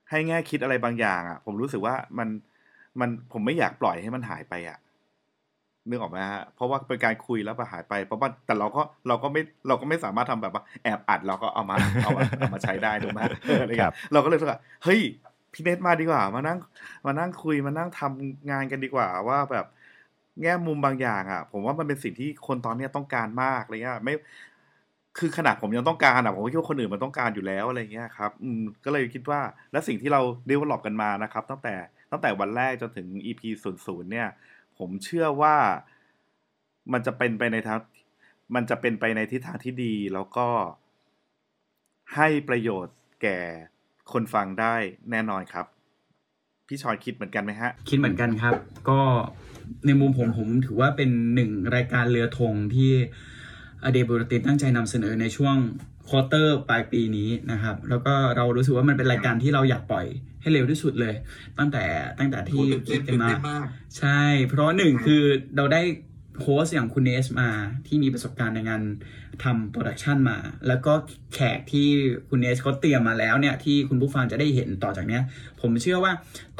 [0.09, 2.29] ให้แง่คิดอะไรบางอย่างอะผมรู้สึกว่ามัน
[2.99, 4.77] มันผมไม่อยากปล่อยให้มันหายไปอะ
[5.89, 15.01] นึกออกไหมฮะ เพราะว่าเป็นการคุยแล้วมันหายไป เพราะว่าแต่เราก็เราก็ไม่เราก็ไม่สามารถทำแบบว่าแอบอัดเราก็เอามาเอามาเอามาใช้ได้ถูกไหมเอออะไรครัเงี้บยเราก็เลยรู้สึกว่าเฮ้ย
[15.53, 16.57] พี่เนตมาดีกว่า มานั่ง
[17.05, 19.65] มานั่งคุยมานั่งทำงานกันดีกว่าว่าแบบ
[20.41, 24.13] แง่มุมบางอย่างอะ ผมว่ามันเป็นสิ่งที่คนตอนเนี้ยต้องการมากอะไรเงี้ยไม่
[25.19, 29.39] คือขนาดผมยังต้องการอะผมก็คิดว่าคนอื่นมันต้องการอยู่แล้วอะไรเงี้ยครับอืมก็เลยคิดว่า
[29.71, 31.75] และสิ่งที่เรา develop กันมานะครับ ตั้งแต่
[32.11, 34.27] ตั้งแต่วันแรกจนถึง EP ศูนย์ศูนย์เนี่ย
[34.77, 35.57] ผมเชื่อว่า
[36.93, 37.79] มันจะเป็นไปในทาง
[38.55, 40.47] มันจะเป็นไปในทิศทางที่ดี แล้วก็
[42.15, 43.39] ให้ประโยชน์แก่
[44.11, 44.75] คนฟังได้
[45.11, 45.65] แน่นอนครับ
[46.67, 48.53] พี่ชอนคิดเหมือนกันไหมฮะ คิดเหมือนกันครับ
[48.89, 48.99] ก็
[49.85, 52.91] ในมุมผมผมถือว่าเป็นหนึ่งรายการเรือธงที่
[53.83, 55.55] a day bulletin ตั้งใจนำเสนอในช่วง
[56.09, 60.05] quarter ปลายปีนี้นะครับ แล้วก็เรารู้สึกว่ามันเป็นรายการที่เราอยากปล่อย
[60.41, 61.15] ให้เร็วที่สุดเลย
[61.59, 61.85] ตั้งแต่
[62.19, 63.65] ตั้งแต่ที่ตื่นเต้นคิตื่ดนมาเต้นมาก
[63.97, 65.23] ใช่ เพราะหนึ่งคือ
[65.55, 65.81] เราได้
[66.41, 67.49] host อย่างคุณเนสมา
[67.87, 68.81] ที่มีประสบการณ์ในงาน
[69.43, 70.93] ทำ production มา แล้วก็
[71.33, 71.87] แขกที่
[72.29, 75.21] คุณเนสเขาเตรียมมาแล้วเนี่ยที่คุณผู้ฟังจะได้เห็นต่อจากเนี้ย
[75.61, 76.11] ผมเชื่อว่า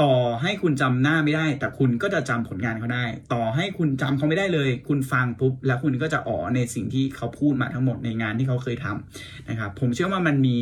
[0.01, 10.57] ต่อให้คุณจำหน้าไม่ได้ แต่คุณก็จะจำผลงานเขาได้ ต่อให้คุณจำเขาไม่ได้เลย คุณฟังปุ๊บแล้วคุณก็จะอ๋อในสิ่งที่เขาพูดมาทั้งหมดในงานที่เขาเคยทำนะครับผมเชื่อว่ามันมี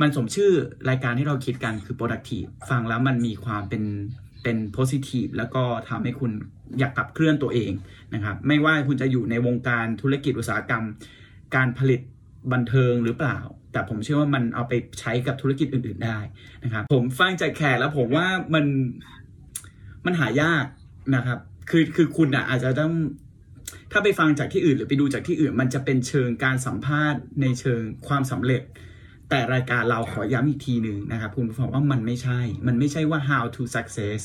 [0.00, 0.50] มันสมชื่อ
[0.90, 3.84] รายการที่เราคิดกันคือ productive ฟังแล้วมันมีความเป็น
[4.42, 6.32] เป็น positive แล้วก็ทำให้คุณ
[6.78, 7.72] อยากกลับเคลื่อนตัวเอง
[8.14, 10.84] นะครับ ไม่ว่าคุณจะอยู่ในวงการธุรกิจอุตสาหกรรม
[11.54, 12.00] การผลิต
[12.52, 13.38] บันเทิงหรือเปล่า
[13.72, 16.18] แต่ผมเชื่อว่ามันเอาไปใช้กับธุรกิจอื่น ๆได้
[16.64, 18.64] นะครับ ผมฟังจากแขกแล้วผมว่ามัน
[20.04, 20.64] มันหายาก
[21.14, 21.38] นะครับ
[21.70, 22.94] คือคือคุณอะอาจจะต้อง
[23.92, 28.62] ถ้าไปฟังจากที่อื่นหรือไปดูจากที่อื่น มันจะเป็นเชิงการสัมภาษณ์ในเชิงความสำเร็จ
[29.30, 34.20] แต่รายการเราขอย้ำอีกทีหนึ่งนะครับคุณผู้ฟังว่ามันไม่ใช่ มันไม่ใช่ว่า how to success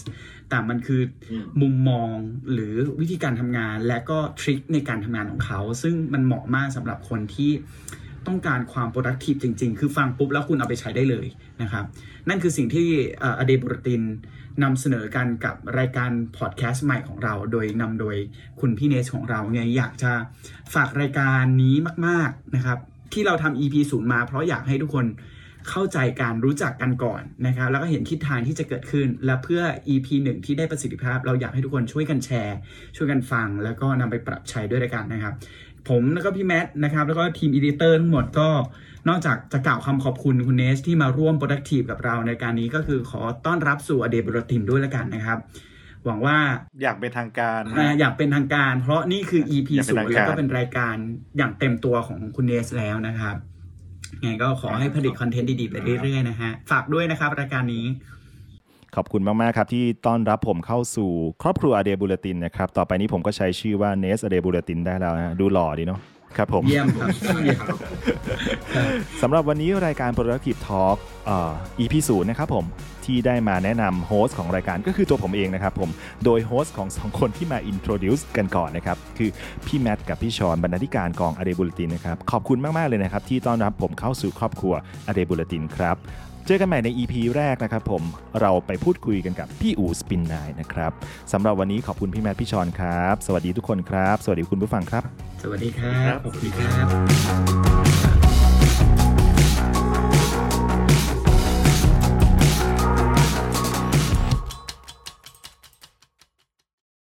[0.50, 2.16] แต่มันคืออมมุมมอง
[2.52, 7.52] หรือวิธีการทำงาน และก็ทริคในการทำงานของเขา ซึ่งมันเหมาะมากสำหรับคนที่
[8.28, 11.28] ต้องการความ productive จริง ๆ คือฟังปุ๊บแล้วคุณเอาไปใช้ได้เลย
[11.62, 11.86] นะครับ
[12.30, 12.88] นั่นคือสิ่งที่
[13.20, 14.02] เอ่ออเดบุรติน
[14.64, 18.16] นำเสนอกันกับรายการพอดแคสต์ใหม่ของเรา โดยนำโดย
[18.60, 20.12] คุณพี่เนสของเราเนี่ยอยากจะ
[20.74, 21.76] ฝากรายการนี้
[22.08, 22.80] มาก ๆนะครับ
[23.14, 25.06] ที่เราทำ EP ศูนย์มา เพราะอยากให้ทุกคน
[25.70, 29.62] เข้าใจการรู้จักกันก่อนนะครับ แล้วก็เห็นทิศทางที่จะเกิดขึ้น และเพื่อ
[29.94, 32.58] EP หนึ่งที่ได้ประสิทธิภาพ เราอยากให้ทุกคนช่วยกันแชร์
[32.96, 35.34] ช่วยกันฟัง แล้วก็นำไปปรับใช้ด้วยด้วยกันนะครับ
[35.90, 38.50] ผมแล้วก็พี่แมทนะครับ แล้วก็ทีม editor ทั้งหมดก็
[39.10, 45.38] นอกจากจะกล่าวคำขอบคุณคุณเนสที่มาร่วม productive กับเราในการนี้ก็คือขอต้อนรับสู่ a day bulletin ด้วยแล้วกันนะครับ
[46.06, 46.38] หวังว่า
[46.82, 50.96] อยากเป็นทางการอ่าอยากเป็นทางการ เพราะนี่คือ EP อยากเป็นศูนทางย์การแล้วก็เป็นรายการ
[51.38, 53.36] อย่างเต็มตัวของคุณเนสแล้วนะครับ
[54.22, 57.86] ไงก็ขอให้ผลิต content ดีๆไปเรื่อยๆนะฮะ ฝากด้วยนะครับรายการนี้
[58.96, 61.10] ขอบคุณมาก ๆ ครับ ที่ต้อนรับผมเข้าสู่
[61.42, 66.00] ครอบครัว a day bulletin นะครับ ต่อไปนี้ผมก็ใช้ชื่อว่าเนส a day bulletin ได้แล้วนะดูหล่อดีเนาะ
[66.38, 67.10] ครับผมเยี่ยมครับ
[67.44, 67.78] เยี่ยมครับ
[69.22, 72.66] สำหรับวันนี้รายการ Productive Talk เอ่อ EP ศูนย์นะครับผม
[73.06, 75.90] ที่ได้มาแนะนำ host ของรายการก็คือตัวผมเองนะครับผม
[76.26, 79.30] โดย host ของสองคนที่มา introduce กันก่อนนะครับ คือ
[79.66, 84.74] พี่แมทกับพี่ชอนบรรณาธิการกองอเดบูลตินนะครับ ขอบคุณมาก ๆ เลยนะครับ ที่ต้อนรับผมเข้าสู่ครอบครัว
[85.08, 85.98] อเดบูลตินครับ
[86.48, 88.04] เจอกันใหม่ใน EP แรกนะครับผม
[88.42, 90.92] เราไปพูดคุยกันกับพี่อูสปินนายนะครับ
[91.32, 95.04] สำหรับวันนี้ขอบคุณพี่แมทพี่ชอนครับ สวัสดีทุกคนครับ สวัสดีคุณผู้ฟังครับ
[95.44, 98.13] สวัสดีครับขอบคุณครับ